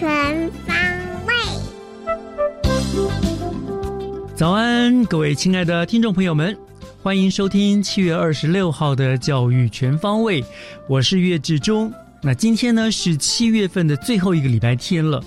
[0.00, 0.74] 全方
[1.26, 1.34] 位
[4.34, 6.56] 早安，各位亲爱的听众朋友们，
[7.02, 10.40] 欢迎收听七月二十六号的《教育全方位》，
[10.88, 11.92] 我是岳志忠。
[12.22, 15.22] 那今天呢是七月份的最后一个礼拜天了，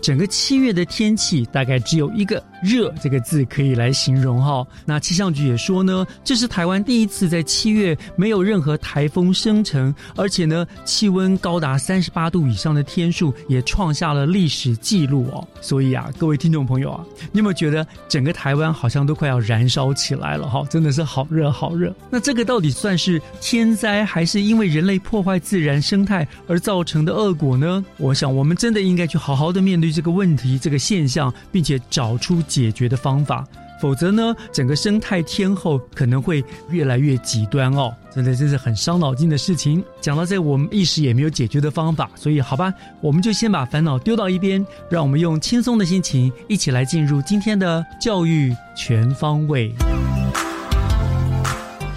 [0.00, 2.42] 整个七月的天气大概只有一个。
[2.62, 15.46] 热这个字可以来形容哈，那气象局也说呢，这是台湾第一次在七月没有任何台风生成，而且呢气温高达三十八度以上的天数也创下了历史记录哦。
[15.60, 20.64] 所以啊，各位听众朋友啊，你有没有觉得整个台湾好像都快要燃烧起来了哈？
[20.70, 21.94] 真的是好热好热。
[22.10, 27.84] 那这个到底算是天灾，还是因为人类破坏自然生态而造成的恶果呢？
[27.98, 32.36] 我想我们真的应该去好好的面对这个问题、这个现象，并且找出。
[32.46, 33.44] 解决的方法，
[33.80, 37.92] 否则呢，整个生态天后可能会越来越极端哦。
[38.14, 39.82] 真的，这是很伤脑筋的事情。
[40.00, 49.74] 讲到这，我们一时也没有解决的方法，所以好吧，我们就先把烦恼丢到一边，让我们用轻松的心情一起来进入今天的教育全方位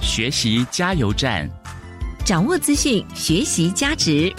[0.02, 1.50] 学习加油站，
[2.26, 4.34] 掌握资讯，学习价值。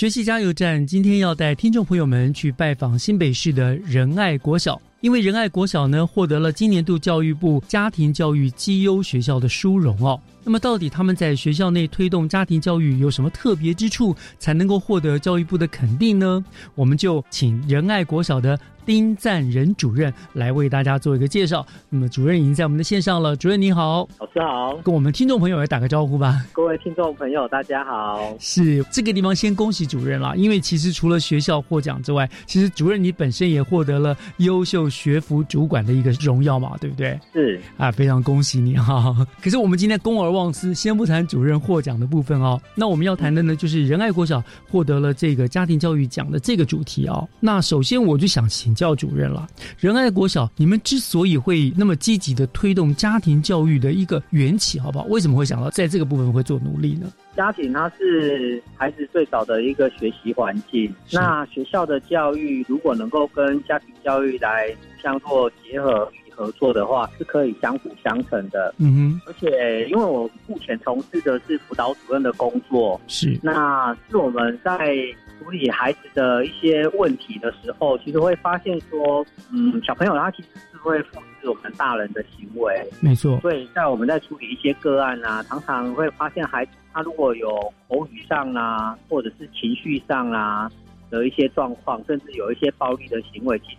[0.00, 10.18] 学习加油站今天要带听众朋友们去拜访新北市的仁爱国小，因为仁爱国小呢获得了今年度教育部家庭教育绩优学校的殊荣哦。
[10.42, 16.44] 那么到底他们在学校内推动家庭教育有什么特别之处，才能够获得教育部的肯定呢？
[16.74, 18.58] 我们就请仁爱国小的。
[18.86, 21.64] 丁赞仁主任来为大家做一个介绍。
[21.90, 26.44] 那么主任已经在我们的线上了，主任你好，老师好，跟我们听众朋友来打个招呼吧。
[26.50, 28.34] 各位听众朋友，大家好。
[28.40, 37.20] 是这个地方先恭喜主任啦，因为其实除了学校获奖之外，其实主任你本身也获得了优秀学府主管的一个荣耀嘛，对不对？
[37.32, 39.14] 是啊，非常恭喜你哈。
[39.42, 42.60] 可是我们今天公而忘私，先不谈主任获奖的部分哦。
[42.74, 47.28] 那我们要谈的呢，就是仁爱国小获得了这个家庭教育奖的这个主题哦。
[47.38, 48.70] 那首先我就想请。
[48.80, 49.46] 教主任了，
[49.78, 55.04] 仁爱国小，你们之所以会那么积极的推动家庭教育的一个缘起，好不好？
[55.06, 57.12] 为什么会想到在这个部分会做努力呢？
[57.36, 68.74] 家庭它是孩子最早的一个学习环境，那学校的教育如果能够跟家庭教育来相互结合与合作的话，是可以相辅相成的。
[68.78, 74.96] 嗯哼，而且因为我目前从事的是辅导主任的工作，是，那是我们在。
[75.42, 83.40] 处理孩子的一些问题的时候，其实会发现说，嗯，小朋友他其实是会复制我们大人的行为，没错。
[83.40, 87.48] 所以在我们在处理一些个案啊，常常会发现孩子他如果有
[87.88, 90.70] 口语上啊，或者是情绪上啊
[91.08, 93.76] 的一些状况，甚至有一些暴力的行为，其实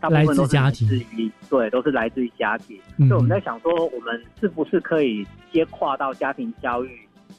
[0.00, 2.78] 大部分都是来自于对，都是来自于家庭。
[2.98, 6.88] 所以我们在想说，我们是不是可以直接跨到家庭教育，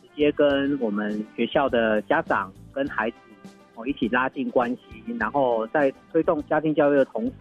[0.02, 3.16] 直接跟我们学校的家长跟孩子
[3.76, 3.88] 哦。
[3.88, 4.82] 一起拉近关系，
[5.20, 7.32] 然后在推动家庭教育的同时，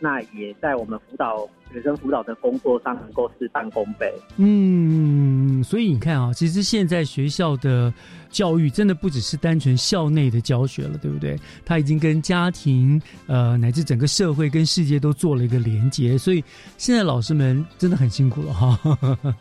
[0.00, 4.12] 那也在我们辅导学生辅导的工作上能够事半功倍。
[4.36, 7.92] 嗯，所以你看啊，其实现在学校的
[8.32, 11.38] 教育真的不只是单纯校内的教学了，对不对？
[11.64, 16.42] 他已经跟家庭呃乃至整个社会跟世界都做了一个连接，所以
[16.78, 18.76] 现在老师们真的很辛苦了哈。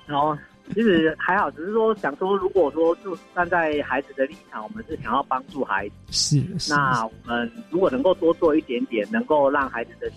[0.05, 0.37] 然后。
[0.73, 5.93] 其实还好，只是说想说，如果说就站在孩子的立场，我们是想要帮助孩子，
[6.57, 6.69] 是。
[6.69, 10.09] 那我们如果能够多做一点点，能够让孩子的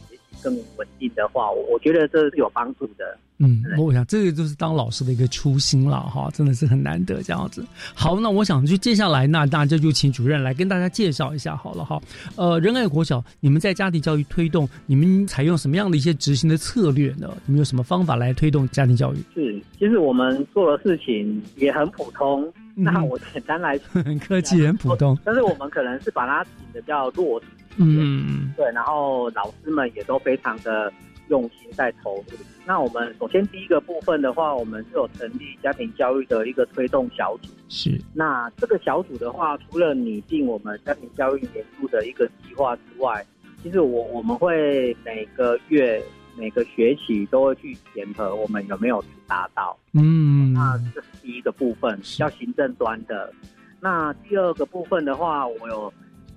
[0.42, 3.18] 更稳定的话，我我觉得这是有帮助的。
[3.38, 7.66] 嗯，我想这个就是当老师的一个初心了哈，真的是很难得这样子。
[7.92, 12.00] 好，那我想就接下来那大家就请主任来跟大家介绍一下好了哈。
[12.36, 17.28] 呃，仁爱国小，你们在家庭教育推动，你们采用什么样的一些执行的策略呢？
[17.44, 19.16] 你们有什么方法来推动家庭教育？
[19.34, 22.50] 是，其实我们做的事情也很普通。
[22.76, 25.18] 那我简单来说， 很客气， 很普通。
[25.24, 28.64] 但是我们可能是把它请的叫落实，嗯，对。
[28.72, 30.92] 然后老师们也都非常的
[31.28, 32.36] 用心在投入。
[32.66, 37.48] 那我们首先第一个部分的话，我们是有成立家庭教育的一个推动小组。
[37.68, 38.00] 是。
[38.14, 43.24] 那这个小组的话，除了拟定我们家庭教育年度的一个计划之外，
[43.62, 46.02] 其实我我们会每个月、
[46.36, 49.76] 每个学期都会去检核我们有没有去达到。
[49.92, 50.52] 嗯。
[50.52, 53.32] 那这是第一个部分，叫行政端的。
[53.80, 55.92] 那第二个部分的话，我有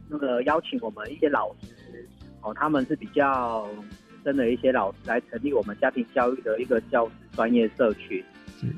[0.10, 2.08] 那个邀请我们一些老师，
[2.42, 3.68] 哦，他们是比较。
[4.24, 8.22] 真的一些老师来成立我们家庭教育的一个教师专业社群。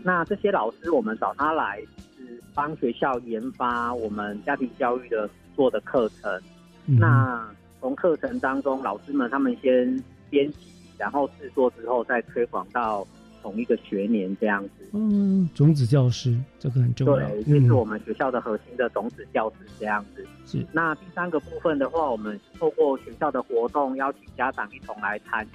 [0.04, 1.82] 那这些老师，我们找他来
[2.16, 6.40] 是帮学校研发我们家庭教育的做的课程。
[6.86, 7.50] 那
[7.80, 10.58] 从课程当中，老师们他们先编辑，
[11.00, 13.08] 然后制作之后再推广到。
[13.42, 20.26] 同一个学年这样子，嗯，种子教师这个很重要，对，这是我们学校的核心的种子教师这样子。
[20.46, 25.50] 是，那第三个部分的话，我们透过学校的活动，邀请家长一同来参与，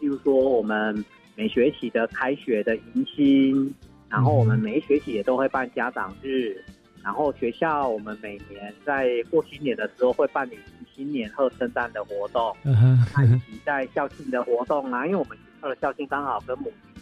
[0.00, 1.04] 例如说我们
[1.36, 3.74] 每学期的开学的迎新，
[4.08, 6.56] 然后我们每一学期也都会办家长日，
[7.02, 10.58] 然后学校我们每年在过新年的时候会办理
[10.94, 16.93] 新年贺圣诞的活动，以及在校庆的活动啊，因为我们学校的校庆刚好跟母节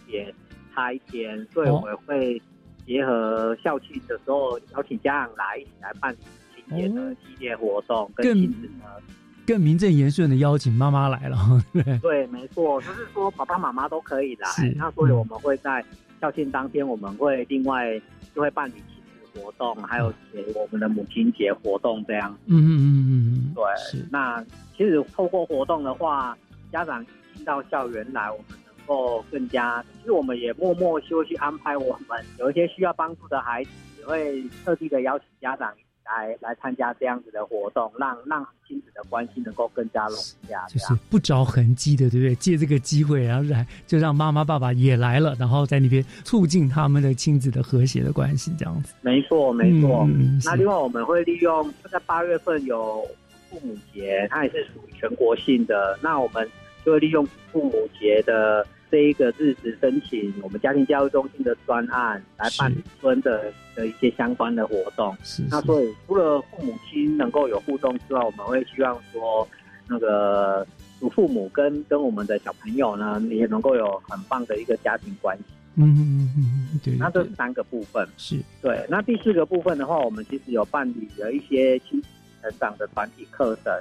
[0.74, 2.40] 差一天，所以我们会
[2.86, 6.18] 结合校庆的时候邀请家长来一起来办理
[6.54, 9.02] 新年的系列活动，跟亲子的
[9.46, 11.36] 更名正言顺的邀请妈妈来了。
[11.72, 14.48] 对对，没错，就是说爸爸妈妈都可以来。
[14.76, 15.84] 那所以我们会在
[16.20, 18.00] 校庆当天，我们会另外
[18.34, 22.36] 就会办理亲子活动，还有写我们的母亲节活动这样。
[22.46, 24.00] 嗯嗯嗯嗯，对。
[24.10, 24.42] 那
[24.76, 26.36] 其实透过活动的话，
[26.72, 27.04] 家长
[27.34, 28.61] 进到校园来，我们。
[28.86, 33.70] 后更加，其实我们也默默休息安排，我们有一些需要帮助的孩子，
[34.00, 35.72] 也会特地的邀请家长
[36.04, 40.16] 来来参加这样子的活动，让让亲子的关系能够更加融
[40.48, 42.34] 洽，就是不着痕迹的，对不对？
[42.34, 48.94] 借这个机会，然后来就让妈妈爸爸也来了，然后在那边促进他们的亲子的和谐的关系，这样子。
[49.00, 50.04] 没错，没错。
[50.08, 53.06] 嗯那另外我们会利用在八月份有
[53.48, 56.48] 父母节，它也是属于全国性的，那我们
[56.84, 58.66] 就会利用父母节的。
[58.92, 62.70] 这一个日子申请我们家庭教育中心的专案来办
[63.00, 65.16] 村的的一些相关的活动。
[65.24, 69.48] 是，那所以除了父母亲能够有互动之外，我们会希望说，
[69.88, 70.66] 那个
[71.00, 75.44] 祖父母跟跟我们的小朋友呢，也能够有很棒的一个家庭关系。
[75.76, 76.94] 嗯嗯嗯嗯，对。
[76.98, 78.84] 那这三个部分是对。
[78.90, 82.08] 那第四个部分的话，我们其实有办理了一些亲子
[82.42, 83.72] 成长的团体课程。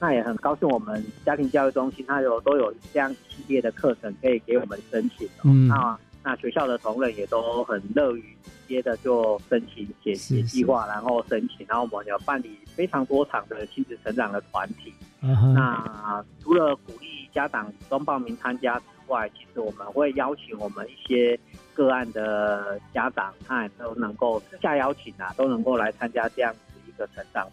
[0.00, 5.28] 那也很高兴，我们家庭教育中心它有都有这样一系列的课程可以给我们申请。
[5.44, 14.92] 嗯，那那学校的同仁也都很乐于直接的就申请写写计划，然后申请，然后我们有办理非常多场的亲子成长的团体。
[15.20, 21.38] 那除了鼓励家长主动报名参加之外，其实我们会邀请我们一些
[21.74, 27.46] 个案的家长，他也都能够私下邀请啊，都能够来参加这样子一个成长。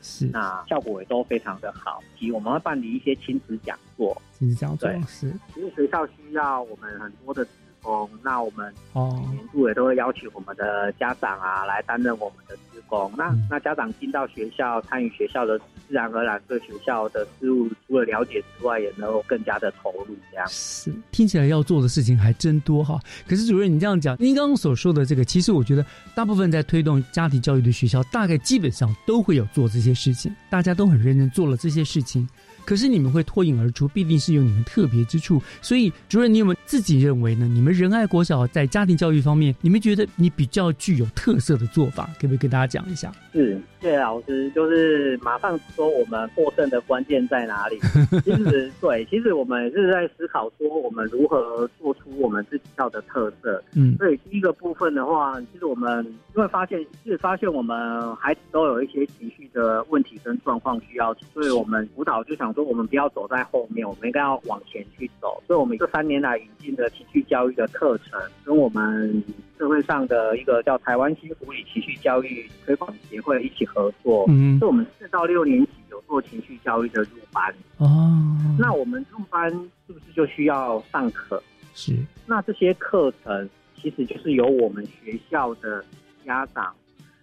[0.00, 2.02] 是，那效果也都非常的好。
[2.18, 5.26] 及我们会办理一些亲子讲座，亲子讲座是，
[5.56, 7.50] 因为学校需要我们很多的职
[7.82, 9.22] 工，那我们哦。
[9.32, 13.12] 年度也都会邀请我们的家长啊来担任我们的职工。
[13.16, 20.14] 那那家长进到学校参与学校的，自然而然对学校的事物除了了解之外，也能够更加的投入。
[20.30, 23.00] 这样是听起来要做的事情还真多哈。
[23.26, 32.28] 可是主任，你这样讲，您刚刚所说的这个，其实我觉得大部分在推动家庭教育的学校，大概基本上都会有做这些事情，大家都很认真做了这些事情。
[32.68, 35.40] 可是你们会脱颖而出，必定是有你们特别之处。
[35.62, 37.48] 所以，主任，你有没有自己认为呢？
[37.48, 43.10] 你们仁爱国小在家庭教育方面，你们觉得你比较具有特色的做法，可不可以跟大家讲一下？
[43.32, 44.50] 是，谢谢老师。
[44.50, 47.80] 就是马上说我们获胜的关键在哪里？
[48.22, 53.64] 其实，对，其实我们是在思考说我们如何做出我们自己校的特色。
[53.72, 56.04] 嗯，所以第一个部分的话，其实我们
[56.36, 62.54] 因为发现，是发现我们孩子都有一些情绪的问题跟状况需要，所以我们辅导就想。
[62.58, 65.40] 说我们不要走在后面，我们应该要往前去走。
[65.46, 69.22] 所以，我们这三年来引进的情绪教育的课程，跟我们
[69.56, 74.24] 社会上的一个叫台湾新福利情绪教育推广协会一起合作。
[74.28, 77.38] 嗯，是我们四到六年级有做情绪教育的入班。
[77.38, 77.54] 班。
[77.76, 78.20] 哦，
[78.58, 79.48] 那我们入班
[79.86, 81.40] 是不是就需要上课？
[81.74, 81.94] 是
[82.26, 83.48] 那这些课程
[83.80, 85.84] 其实就是由我们学校的
[86.24, 86.74] 家长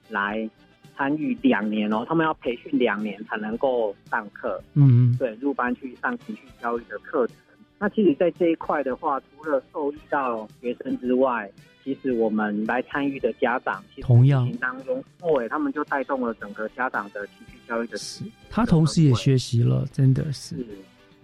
[0.08, 0.50] 来
[0.98, 4.62] 参与两年哦，他们要培训两年才能够上课。
[4.74, 7.36] 嗯嗯对，入班去上情绪教育的课程。
[7.78, 11.52] 那其实，在这一块的话，除了受益到学生之外，
[11.84, 20.66] 其实我们来参与的家长，其实同样当中，对，他们就带动了整个家长的情绪教育的是，他同时也学习了，真的是是。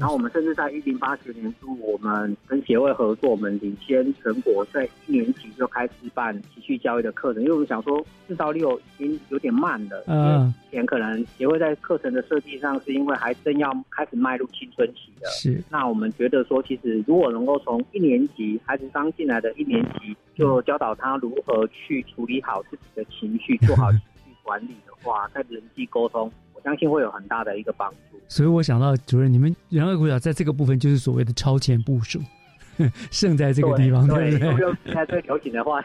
[0.01, 15.29] 然后我们甚至在一零八学年初，我们跟协会合作，我们领先全国，在一年级就开始办情绪教育的课程，因为我们想说四到六已经有点慢了，嗯以前可能协会在课程的设计上，是因为还正要开始迈入青春期了。
[15.29, 26.31] 是那我们觉得说，其实如果能够从一年级孩子刚进来的一年级，就教导他如何去处理好自己的情绪，做好情绪管理的话，在人际沟通，
[26.61, 28.19] 我相信会有很大的一个帮助。
[28.27, 32.21] 所以我想到主任，你们仁爱国小在这个部分就是所谓的超前部署，
[33.09, 34.49] 胜在这个地方，对不对？
[34.59, 35.81] 用现在最流行的话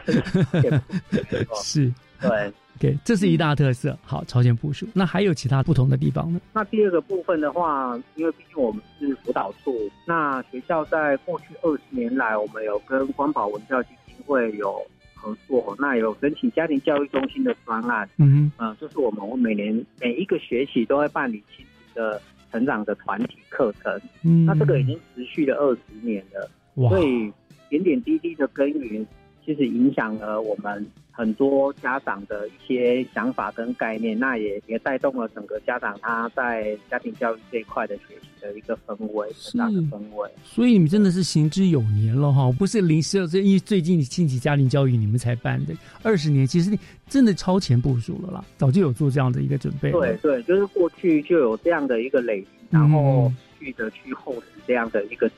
[1.63, 1.91] 是
[2.21, 2.53] 对。
[2.77, 3.97] ，OK，这是一大特色。
[4.03, 4.87] 好，超前部署。
[4.93, 6.39] 那还有其他不同的地方呢？
[6.53, 14.79] 那第二个部分的话，因为毕竟我们是辅导处，那学校在过去二十年来，我们有跟光保文教基金会有
[15.27, 27.31] 合作，那有申请家庭教育中心的专案，嗯嗯、就是我们每年每一个学期都会办理亲子的成长的团体课程，嗯，那这个已经持续了二十年了，哇，所以
[27.69, 29.05] 点点滴滴的耕耘，
[29.47, 40.29] 其实影响了我们很多家长的一些想法跟概念，那也也带动了整个家长他在家庭教育这一块的学习的一个氛围，很大的氛围。
[40.43, 45.73] 所以你们真的是行之有年了哈，不是临时，因为最近兴起家庭教育你们才办的，
[46.03, 46.77] 二十年，其实你
[47.07, 49.93] 真的超前部署了啦，早就有做这样的一个准备。
[49.93, 55.31] 对对，就是过去就有这样的一个累积，然后去的去厚实这样的一个。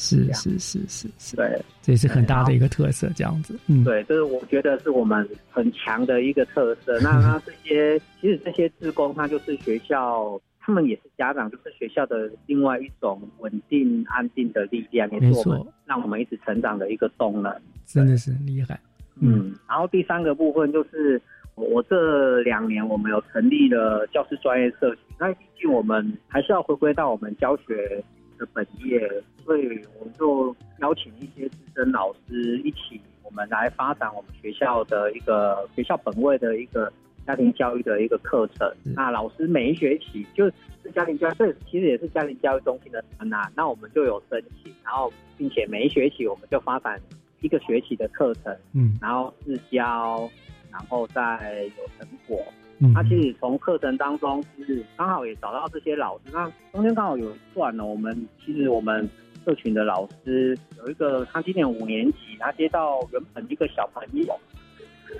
[0.00, 1.62] 是是是是是，对。
[1.82, 6.98] 这也是很大的一个特色，这样子，嗯，对，这是我觉得是我们很强的一个特色。
[7.04, 17.54] 那那这些其实这些志工，他就是学校，他们也是家长，就是学校的另外一种稳定安定的力量，也没是我们错，让我们一直成长的一个动能。
[17.84, 18.80] 真的是很厉害，
[19.20, 21.20] 嗯，然后第三个部分就是
[21.56, 28.02] 我我这两年我们有成立了教师专业社群，那毕竟我们还是要回归到我们教学
[28.40, 29.08] 的本业，
[29.44, 36.90] 所以我们就邀请一些资深老师一起，我们来发展我们学校的一个学校本位的一个
[37.26, 38.72] 家庭教育的一个课程。
[38.96, 40.52] 那老师每一学期就是
[40.94, 46.98] 家庭教育，这其实也是家庭教育中心的专案，那我们就有申请，然后并且每一学期我们就发展
[47.40, 48.56] 一个学期的课程。
[48.72, 50.28] 嗯然后试教，
[50.72, 52.42] 然后再有成果。
[52.80, 56.24] 嗯，那其实从课程当中，就是刚好也找到这些老师。
[56.32, 59.08] 那中间刚好有一段呢，我们其实我们
[59.44, 64.34] 社群的老师有一个，他今年五年级，他接到原本一个小朋友，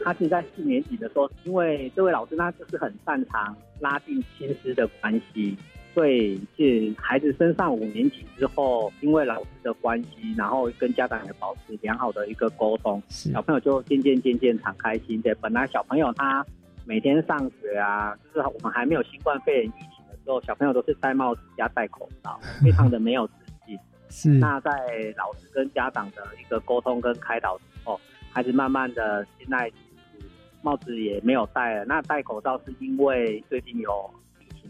[0.05, 5.57] 他是在四年级的时候，因为这位老师他就是很擅长拉近亲师的关系。
[5.93, 16.47] 所以是孩子升上五年级之后，因为老师的关系，然后跟家长也保持良好的一个沟通，小朋友就渐渐渐渐敞开心对，本来小朋友他
[16.87, 23.33] 每天上学啊，就是我们还没有新冠肺炎疫情的时候，小朋友都是戴帽子加戴口罩， 非常的没有自
[23.67, 23.79] 信。
[24.09, 24.71] 是那在
[25.17, 28.01] 老师跟家长的一个沟通跟开导之后，
[28.33, 29.71] 孩子慢慢的现在
[30.63, 31.85] 帽子也没有戴了。
[31.85, 34.11] 那戴口罩是因为最近有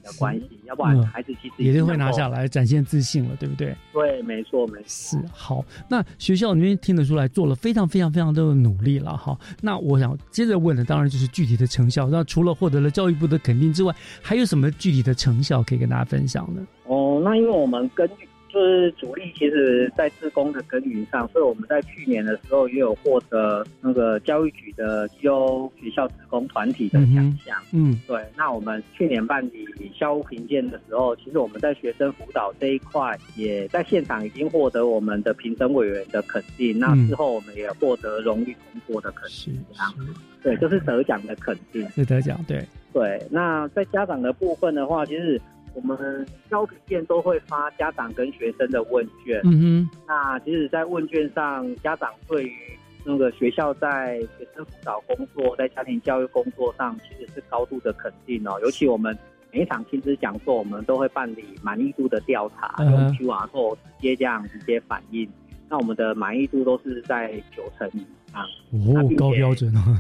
[0.03, 2.41] 的关系，要不然嗯孩子其实一定会拿下来。
[2.41, 3.77] 来展现自信了，对不对？
[3.93, 4.85] 对，没错，没错。
[4.87, 9.39] 是好，那学校里面听得出来做了非常非常非常多的努力了哈。
[9.61, 12.09] 那我想接着问的当然就是具体的成效。
[12.09, 16.67] 那除了获得了教育部的肯定之外，还有什么具体的成效可以跟大家分享呢？
[16.87, 27.57] 哦，那因为我们根据就是主力，其实在自工的耕耘上，所以我们在去年的时候也有获得那个教育局的绩优学校职工团体的奖项。
[27.73, 36.79] 嗯对，那我们去年办理校务评鉴的时候，其实我们在学生辅导这一块，也在现场已经获得我们的评审委员的肯定。
[36.79, 41.89] 那嗯之后我们也获得荣誉通过的肯定，这样是对，就是得奖的肯定。
[41.91, 45.41] 是得奖，对，对，那在家长的部分的话，其实
[45.75, 49.41] 我们教评店都会发家长跟学生的问卷。
[49.45, 52.53] 嗯哼，那其实，在问卷上，家长对于
[53.05, 58.59] 那个学校在学生辅导工作、在家庭教育工作上，其实是高度的肯定哦。
[58.63, 59.17] 尤其我们
[59.53, 65.29] 每一场亲子讲座，我们都会办理满意度的调查，嗯用 QR code 直接这样直接反映。
[65.69, 68.45] 那我们的满意度都是在九成以上。
[68.73, 69.97] 哦，高标准哦，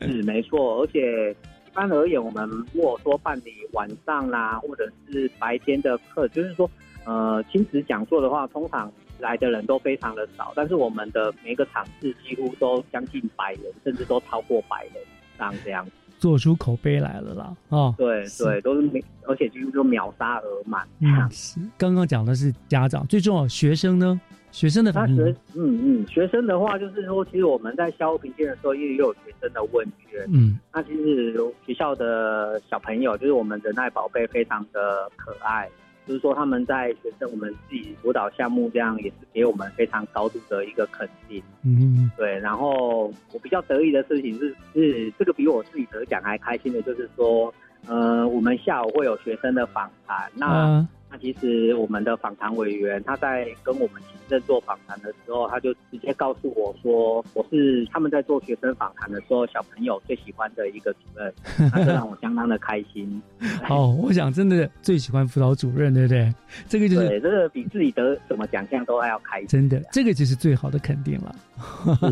[0.00, 1.34] 是没错，而且
[1.70, 6.68] 一般般而言，我们如果说办理晚上啦，或者是白天的课，就是说，
[7.04, 14.94] 呃，亲子讲座的话，通常来的人都非常的少，但是我们的每个场次几乎都将近百人，甚至都超过百人，
[15.38, 15.86] 像这样。
[16.18, 20.86] 做出口碑来了啦，哦，对对，都是秒，而且几乎就秒杀而满。
[20.98, 21.60] 嗯，是。
[21.78, 24.20] 刚刚讲的是家长，最重要学生呢？
[24.50, 25.24] 学生的反应？
[25.54, 30.26] 嗯嗯，学生的话就是说，其实我们在消评鉴的时候，也有学生的问卷。
[30.32, 35.68] 嗯，那其实学校的小朋友，就是我们仁爱宝贝，非常的可爱。
[36.06, 41.40] 就是说，他们在学生我们自己辅导项目，这样也是给我们非常高度的一个肯定。
[41.62, 42.36] 嗯，对。
[42.40, 47.54] 然后我比较得意的事情是，是这个比我自己得奖还开心的，就是说，
[47.86, 50.28] 呃，我们下午会有学生的访谈。
[50.34, 61.34] 那那其实我们的访谈委员他在跟我们行政做访谈的时候，他就直接告诉我说，我是他们在做学生访谈的时候，小朋友最喜欢的一个主任，
[61.84, 63.20] 这让我相当的开心。
[63.68, 66.32] 哦，我想真的最喜欢辅导主任，对不对？
[66.68, 69.48] 这个就是对，这个比自己得什么奖项都还要开心。
[69.48, 71.34] 真的，这个就是最好的肯定了。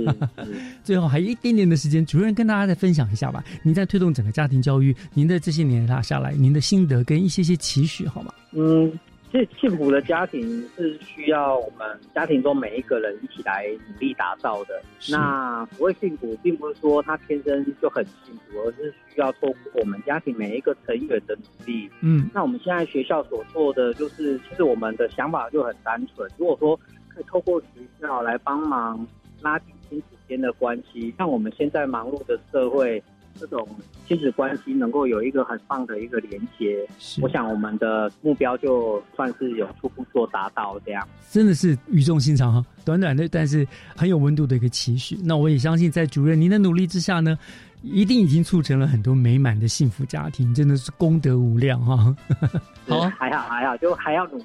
[0.82, 3.44] 最后还有一点点的时间，主任跟大家再分享一下吧。
[3.62, 8.34] 您在推动整个家庭教育，您的这些年拉下来，您的心得跟一些些期许，好吗？
[8.52, 8.87] 嗯，
[9.30, 10.42] 其实幸福的家庭
[10.74, 14.80] 是需要我们家庭中每一个人一起来努力打造的。
[15.10, 21.90] 那所谓幸福，并不是说他天生就很幸福，而是需要透过我们家庭每一个成员的努力。
[22.00, 26.26] 嗯，那我们现在学校所做的，就是其实我们的想法就很单纯。
[26.38, 26.74] 如果说
[27.08, 29.06] 可以透过学校来帮忙
[29.42, 33.02] 拉近亲子间的关系，像我们现在忙碌的社会。
[33.38, 33.66] 这种
[34.06, 36.86] 亲子关系能够有一个很棒的一个连接，
[37.20, 41.06] 我想我们的目标就算是有初步做达到这样。
[41.30, 43.66] 真的是语重心长哈，短短的但是
[43.96, 45.16] 很有温度的一个期许。
[45.22, 47.38] 那我也相信，在主任您的努力之下呢，
[47.82, 52.16] 一定已经促成了很多美满的幸福家庭，真的是功德无量哈。
[52.88, 54.44] 好，还好还好，就还要努力，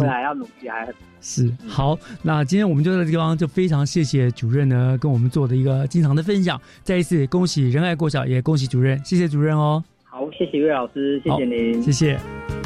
[0.00, 0.88] 未来要努力还。
[1.20, 6.60] 是好，那今天我们就在这地方，就非常谢谢主任呢，跟我们做的一个经常的分享。
[6.84, 9.82] 再一次恭喜仁爱国小，也恭喜主任，谢谢主任哦。
[10.04, 12.57] 好，谢谢岳老师，谢谢您，谢谢。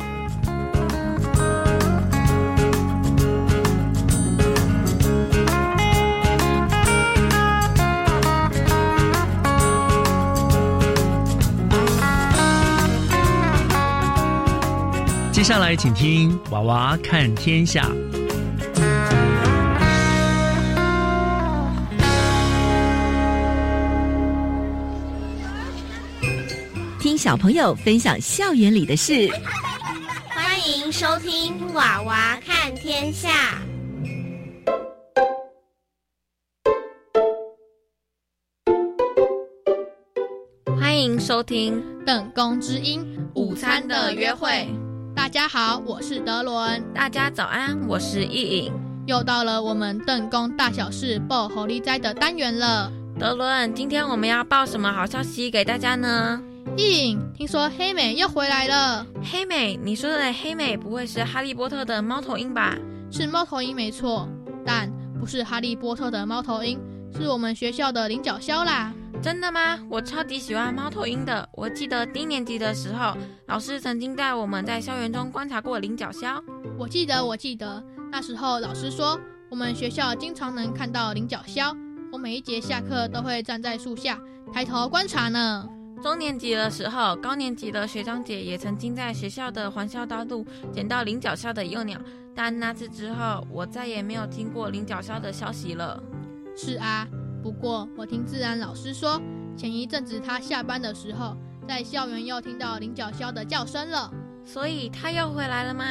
[15.43, 17.91] 接下来，请听《娃娃看天下》。
[27.01, 29.29] 听小朋友分享校园里的事，
[30.29, 33.61] 欢迎收听《娃娃看天下》。
[40.79, 43.05] 欢迎收听《等公之音》
[43.41, 44.69] 午餐的约会。
[45.15, 46.83] 大家好，我是德伦。
[46.95, 48.73] 大家早安，我是易颖。
[49.07, 52.91] 又到了我们邓公大小事报猴狸斋的单元了。
[53.19, 56.41] 德伦，今天我们要报什么好消息给大家呢？
[56.77, 59.07] 易颖，听说黑美又回来了。
[59.23, 62.77] 黑美，你说的黑美不会是哈利波特的猫头鹰吧？
[63.11, 64.29] 是猫头鹰没错，
[64.65, 66.79] 但不是哈利波特的猫头鹰，
[67.15, 68.93] 是我们学校的菱角枭啦。
[69.23, 69.79] 真的吗？
[69.89, 71.49] 我超级喜欢猫头鹰的。
[71.53, 76.43] 我记得低年级的时候，老师曾经带我们在校园中观察过菱角枭。
[76.77, 77.81] 我记得，我记得
[78.11, 81.73] 那时候老师说，我们学校经常能看到菱角枭。
[82.11, 84.19] 我每一节下课都会站在树下
[84.53, 85.69] 抬头观察呢。
[86.03, 91.97] 中年级的时候，高年级的学长姐也曾经在学校的环校道路捡到菱角枭的幼鸟，
[92.35, 96.03] 但那次之后，我再也没有听过菱角枭的消息了。
[96.57, 97.07] 是啊，
[97.43, 99.21] 不过我听自然老师说，
[99.57, 104.13] 前一阵子他下班的时候，在校园又听到林角枭的叫声了。
[104.45, 105.85] 所以他又回来了吗？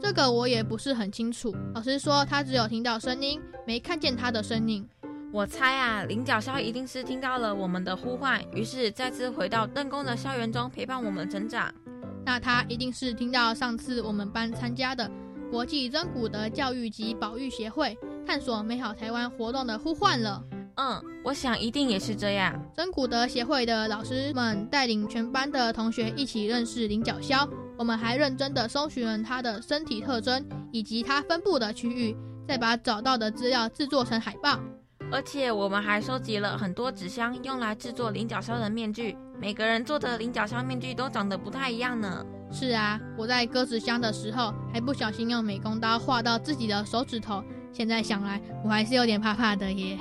[0.00, 1.54] 这个我也不是很清楚。
[1.74, 4.86] 老师说他只有听到声音，没看见他的身影。
[5.32, 11.72] 我猜啊，林角枭一定是听到了我们的呼唤，于是再次回到邓公的校园中陪伴我们成长。
[12.24, 15.10] 那他一定是听到上次我们班参加的
[15.50, 20.42] 国际真古德教育及保育协会探索美好台湾活动的呼唤了。
[20.76, 22.60] 嗯，我想一定也是这样。
[22.74, 32.16] 真古德协会的老师们带领全班的同学一起认识菱角枭，我们还认真的搜寻了它的身体特征以及它分布的区域，
[32.48, 34.58] 再把找到的资料制作成海报。
[35.12, 39.16] 而且我们还收集了很多纸箱，用来制作菱角枭的面具。
[39.40, 42.24] 每个人做的菱角枭面具都长得不太一样呢。
[42.50, 47.44] 是啊，我在割纸箱的时候还不小心用美工刀划到自己的手指头。
[47.72, 49.98] 现在想来，我还是有点怕怕的耶。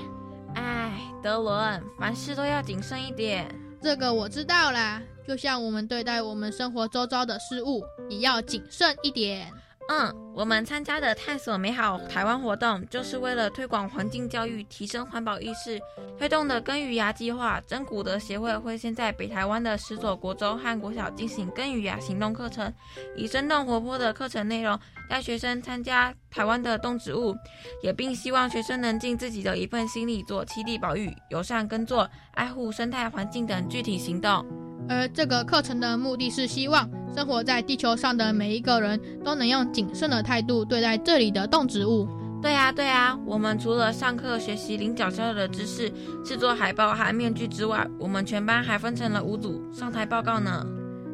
[0.56, 3.48] 哎，德伦，凡事都要谨慎一点。
[3.82, 5.02] 这个我知道啦。
[5.26, 9.50] 就像我们对待我们生活周遭的事物，也要谨慎一点。
[9.90, 15.80] 嗯，我们参加的探索美好台湾活动，就是为了推广环境教育、提升环保意识，
[16.18, 17.62] 推动的耕耘芽计划。
[17.68, 22.74] 真古德协会会先在北台湾的十所国中和国小进行耕耘芽行动课程，
[23.16, 27.36] 以生动活泼的课程内容带学生参加台湾的动植物，
[27.84, 34.46] 也并希望学生能尽自己的一份心力，做栖地保育、友善耕作、爱护生态环境等具体行动。
[34.90, 42.08] 而这个课程的目的是希望生活在地球上的每一个人都能用谨慎的态度对待这里的动植物。
[42.42, 45.90] 对啊，对啊，我们除了上课学习菱角鸮的知识、
[46.26, 50.66] 制作海报和面具之外，我们全班还分成了五组上台报告呢。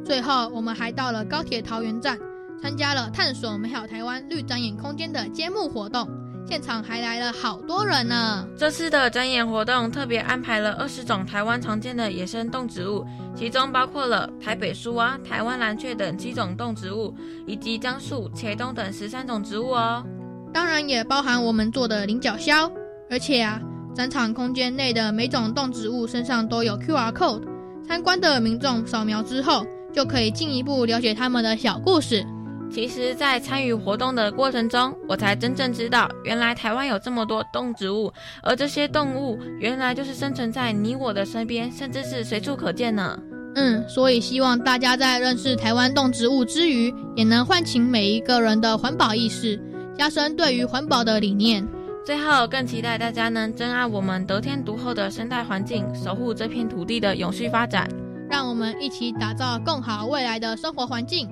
[0.04, 2.18] 最后，我们还到了高铁桃园站，
[2.60, 6.10] 参加了探索美好台湾绿展演空间的揭幕活动。
[6.50, 8.44] 现场还来了好多人呢。
[8.58, 17.14] 这次的展演活动特别安排了二十种台湾常见的野生动植物，其中包括了台北树蛙、台湾蓝雀等七种动植物，
[17.46, 20.04] 以及樟树、茄冬等十三种植物哦。
[20.52, 22.72] 当然也包含我们做的菱角鸮。
[23.12, 23.62] 而且啊，
[23.94, 27.44] 展场空间内的每种动植物身上都有 QR code，
[27.88, 32.26] 参观的民众扫描之后，就可以进一步了解他们的小故事。
[32.72, 43.20] 其实，在参与活动的过程中，我才真正知道，原来台湾有这么多动植物，而这些动物原来就是生存在你我的身边，甚至是随处可见呢。
[43.56, 49.60] 嗯，所以希望大家在认识台湾动植物之余，也能唤起每一个人的环保意识，
[49.98, 51.68] 加深对于环保的理念。
[52.06, 57.90] 最后，更期待大家能珍爱我们得天独厚的生态环境，守护这片土地的永续发展。
[58.30, 61.28] 让我们一起打造更好未来的生活环境。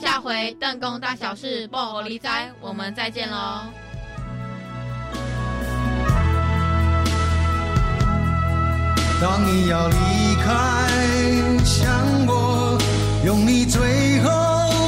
[0.00, 3.60] 下回邓公大小事不合理哉，我们再见喽。
[9.20, 9.94] 当你要离
[10.44, 10.88] 开，
[11.64, 11.88] 想
[12.26, 12.76] 我，
[13.24, 14.30] 用你最后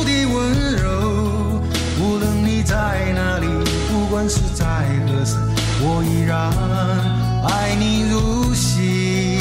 [0.04, 1.62] 的温柔。
[2.00, 3.46] 无论你在哪里，
[3.92, 4.64] 不管是在
[5.06, 5.36] 何时，
[5.80, 6.50] 我依然
[7.48, 9.38] 爱你如昔。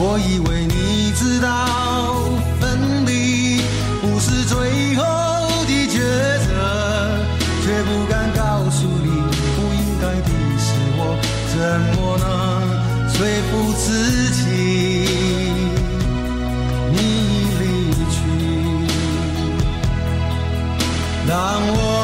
[0.00, 2.17] 我以为你知道，
[4.28, 5.02] 是最后
[5.66, 5.96] 的抉
[6.44, 6.48] 择，
[7.64, 9.08] 却不敢告诉你，
[9.56, 10.66] 不应该的是
[10.98, 11.00] 我，
[11.48, 11.56] 怎
[11.96, 12.26] 么能
[13.08, 13.16] 说
[13.48, 14.38] 服自己？
[16.92, 17.62] 你已离
[18.10, 18.16] 去，
[21.26, 21.32] 让
[21.68, 21.97] 我。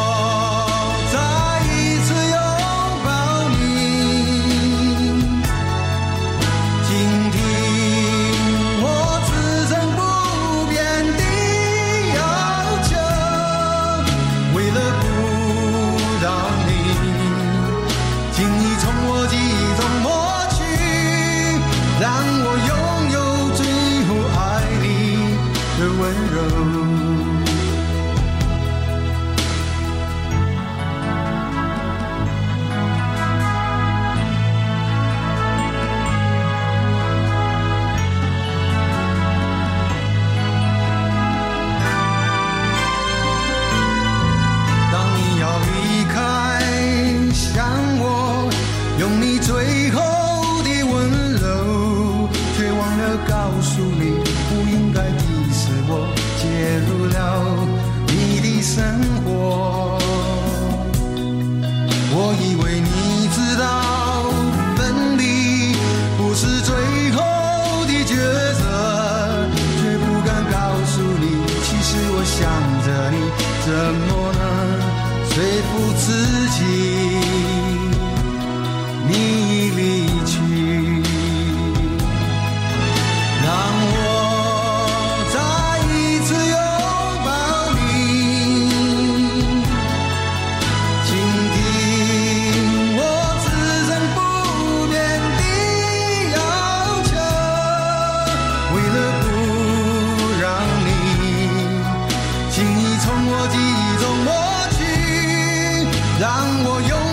[106.25, 107.04] 让我有。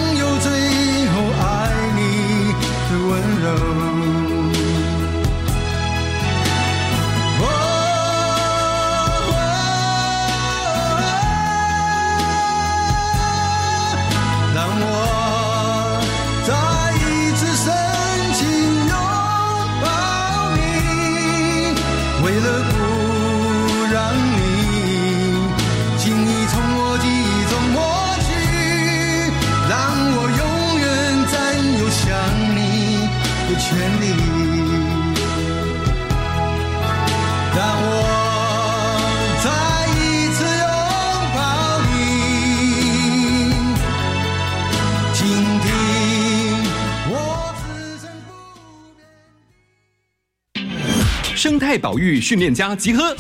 [51.62, 53.16] 态保育训练家集合。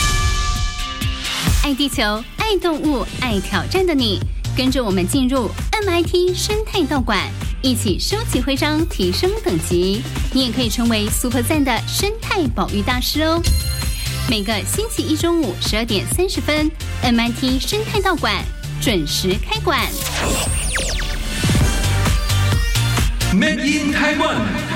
[1.64, 4.20] 爱地球、爱动物、爱挑战的你，
[4.58, 7.30] 跟着我们进入 MIT 生态道馆，
[7.62, 10.02] 一起收集徽章，提升等级。
[10.34, 13.40] 你也可以成为 Super 赞的生态保育大师哦。
[14.28, 16.70] 每个星期一中午十二点三十分
[17.04, 18.44] ，MIT 生态道馆
[18.82, 19.80] 准时开馆。
[23.34, 24.71] Made in Taiwan。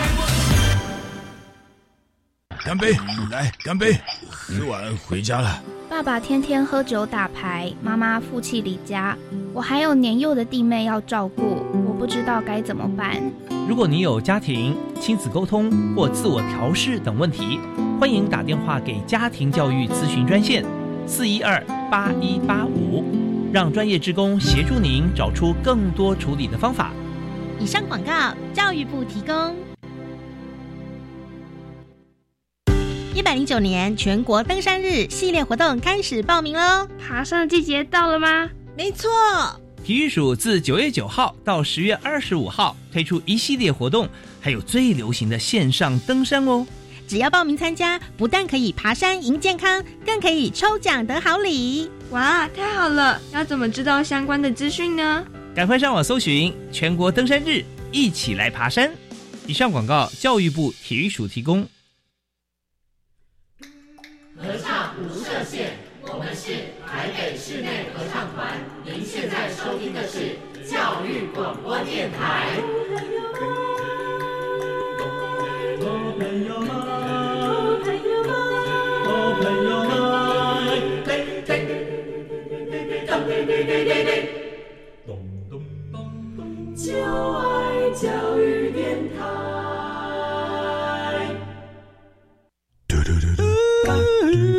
[2.76, 2.98] 干杯！
[3.32, 3.98] 来，干杯！
[4.30, 5.64] 喝完回家了。
[5.90, 9.18] 爸爸天天喝酒打牌，妈妈负气离家，
[9.54, 13.16] 我还有年幼的弟妹要照顾，我不知道该怎么办。
[13.66, 17.62] 如果你有家庭、亲子沟通或自我调试等问题，
[17.98, 20.66] 欢迎打电话给家庭教育咨询专线
[21.08, 23.06] 四一二八一八五，
[23.54, 26.92] 让专业职工协助您找出更多处理的方法。
[27.58, 29.56] 以上广告，教育部提供。
[33.16, 36.86] 一百零九年全国登山日系列活动开始报名喽！
[37.00, 38.50] 爬山的季节到了吗？
[38.76, 39.10] 没错，
[39.86, 44.10] 体育署自九月九号到十月二十五号推出一系列活动，
[44.42, 46.68] 还有最流行的线上登山哦。
[47.08, 51.90] 只要报名参加，不但可以爬山赢健康，更可以抽奖得好礼。
[52.10, 53.18] 哇，太好了！
[53.32, 55.26] 要怎么知道相关的资讯呢？
[55.56, 58.92] 赶快上网搜寻全国登山日，一起来爬山。
[59.48, 61.66] 以上广告，教育部体育署提供。
[64.38, 66.52] 合唱无设限，我们是
[66.86, 68.60] 台北室内合唱团。
[68.84, 70.36] 您现在收听的是
[70.70, 72.62] 教育广播电台。
[86.76, 89.65] 就爱教育电台。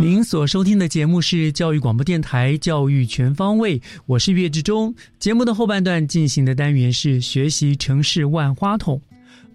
[0.00, 4.94] 您所收听的节目是教育广播电台《教育全方位》，我是岳志忠。
[5.18, 9.02] 节目的后半段进行的单元是学习城市万花筒。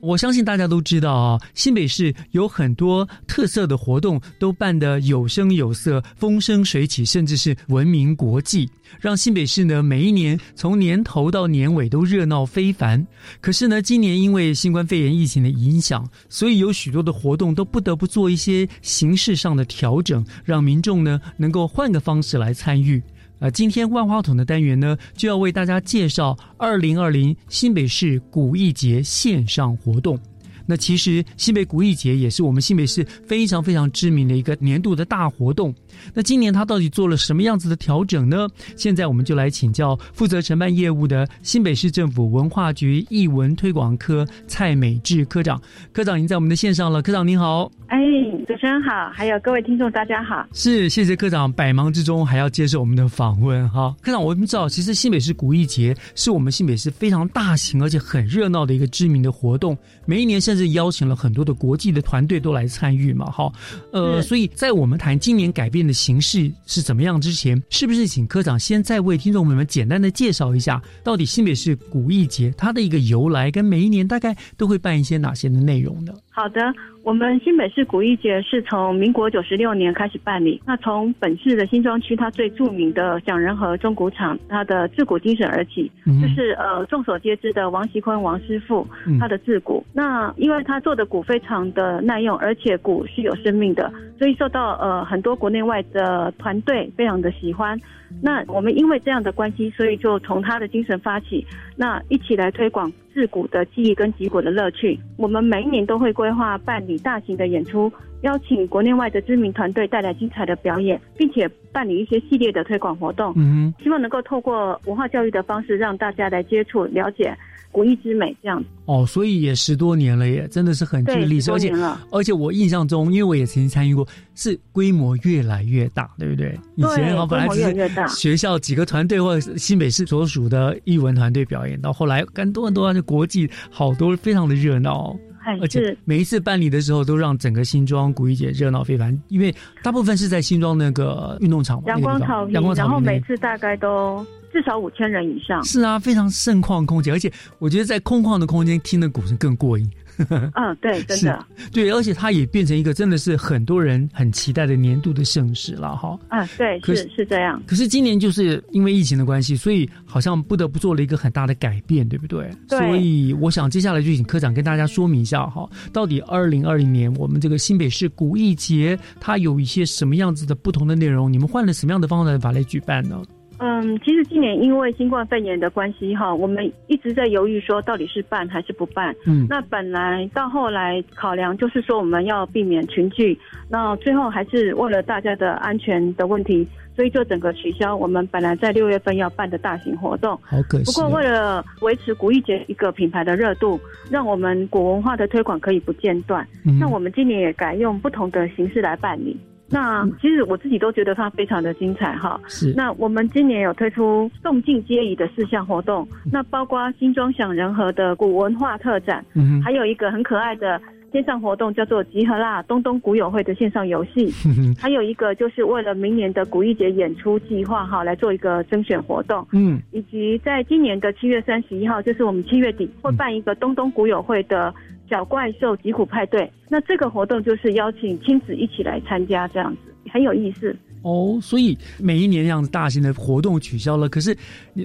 [0.05, 13.03] 我相信大家都知道啊，新北市有很多特色的活动，都办得有声有色、风生水起，甚至是闻名国际，让新北市呢每一年从年头到年尾都热闹非凡。
[13.41, 23.01] 可是呢，今年因为新冠肺炎疫情的影响，所以有许多的活动都不得不做一些形式上的调整，让民众呢能够换个方式来参与。
[23.39, 30.17] 呃，今天万花筒的单元呢，就要为大家介绍二零二零新北市古艺节线上活动。
[30.65, 35.71] 那其实新北古艺节也是我们新北市非常非常知名的一个年度的大活动。
[36.13, 38.47] 那今年他到底做了什么样子的调整呢？
[38.75, 45.61] 现在我们就来请教负责承办业务的新北市政府文化局艺文推广科蔡美智科长。
[45.91, 47.71] 科长已经在我们的线上了，科长您好。
[47.87, 47.99] 哎，
[48.47, 50.45] 主持人好，还有各位听众大家好。
[50.53, 53.95] 是，谢谢科长，百忙之中还要接受我们的访问哈。
[54.01, 63.51] 科长，我们知道，其实新北市古艺节是我们新北市非常大型而且很热闹的一个知名的活动，每一年甚至邀请了很多的国际的团队都来参与嘛，哈。
[63.91, 76.13] 呃，所以在我们谈今年改变的形式是怎么样之前，是不是请科长先再为听众朋友们简单的介绍一下，到底新北市古艺节它的一个由来，跟每一年大概都会办一些哪些的内容呢？
[76.29, 76.61] 好的，
[77.05, 80.59] 我们新北市古艺节是从民国九十六年开始办理。
[80.65, 88.87] 那从本市的新庄区，它最著名的蒋仁和钟鼓厂，它的制鼓精神而起，嗯就是呃众所皆知的王锡坤王师傅
[89.19, 89.85] 他的制鼓。
[89.93, 97.79] 那因为他做的鼓非常的耐用，而且鼓是有生命的，所以受到呃很多国内外的团队非常的喜欢。
[98.19, 104.99] 那我们因为这样的关系，所以就从他的精神发起，那一起来推广制鼓的记忆跟击鼓的乐趣。
[105.17, 107.89] 我们每一年都会规划办理大型的演出，
[108.23, 113.31] 邀请国内外的知名团队带来精彩的表演，并且办理一些系列的推广活动。
[113.37, 117.33] 嗯，希望能够透过文化教育的方式，让大家来接触、了解
[117.75, 118.33] 古艺之美。
[118.41, 121.73] 这样子哦，所以也十多年了耶，真的是很具历史，而且
[122.09, 126.57] 而且我印象中，因为我也曾经参与过，是规模越来越大，对不对？
[126.75, 135.13] 以前好本来只是学校几个团队或者新北市所属的艺文团队表演，到后来更多很多就国际好多，非常的热闹。
[135.61, 144.25] 而且每一次办理的时候，都让整个新庄古一节热闹非凡，因为大部分是在新庄那个运动场，阳光草坪，阳光草然后每次大概都。
[144.55, 145.61] 至少五千人以上。
[145.65, 149.85] 是啊，非常盛况空间，而且我觉得在空旷的空间听的鼓声更过瘾。
[150.29, 156.17] 嗯，对， 真的，对，而且它也变成一个真的是很多人很期待的年度的盛事了哈。
[156.29, 157.61] 嗯，对，是是这样。
[157.67, 162.49] 可是今年就是因为疫情的关系，所以好像不得不做了一个很大的改变，对不对？
[162.69, 162.79] 对。
[162.79, 171.29] 所以我想接下来就请科长跟大家说明一下哈，到底二零二零年我们这个新北市古艺节它有一些什么样子的不同的内容？
[171.29, 173.21] 你们换了什么样的方法来举办呢？
[173.59, 179.15] 嗯，其实今年因为新冠肺炎的关系哈，我们一直在犹豫说到底是办还是不办。
[179.25, 183.37] 嗯，那本来到后来考量就是说我们要避免群聚，
[183.69, 190.37] 那最后还是为了大家的安全的问题，所以就整个取消我们本来在六月份要办的大型活动。
[190.43, 190.85] 好可惜。
[190.85, 193.79] 不过为了维持古艺节一个品牌的热度，
[194.11, 196.45] 让我们古文化的推广可以不间断，
[196.79, 199.37] 那我们今年也改用不同的形式来办理。
[199.67, 202.39] 那其实我自己都觉得它非常的精彩哈。
[202.47, 202.73] 是。
[202.75, 210.79] 那我们今年有推出动静皆宜的四项活动，那包括新庄享人和的古文化特展，嗯，还有一个很可爱的
[211.11, 214.31] 线上活动叫做集合啦东东古友会的线上游戏，
[214.79, 224.73] 还有一个就是为了明年的古艺节演出计划哈来做一个甄选活动，嗯，以及在今年的七月三十一号，就是我们七月底会办一个东东古友会的。
[225.09, 231.39] 小怪兽吉虎派对，那这个活动就是邀请亲子一起来参加，这样子很有意思哦。
[231.41, 234.35] 所以每一年这样大型的活动取消了，可是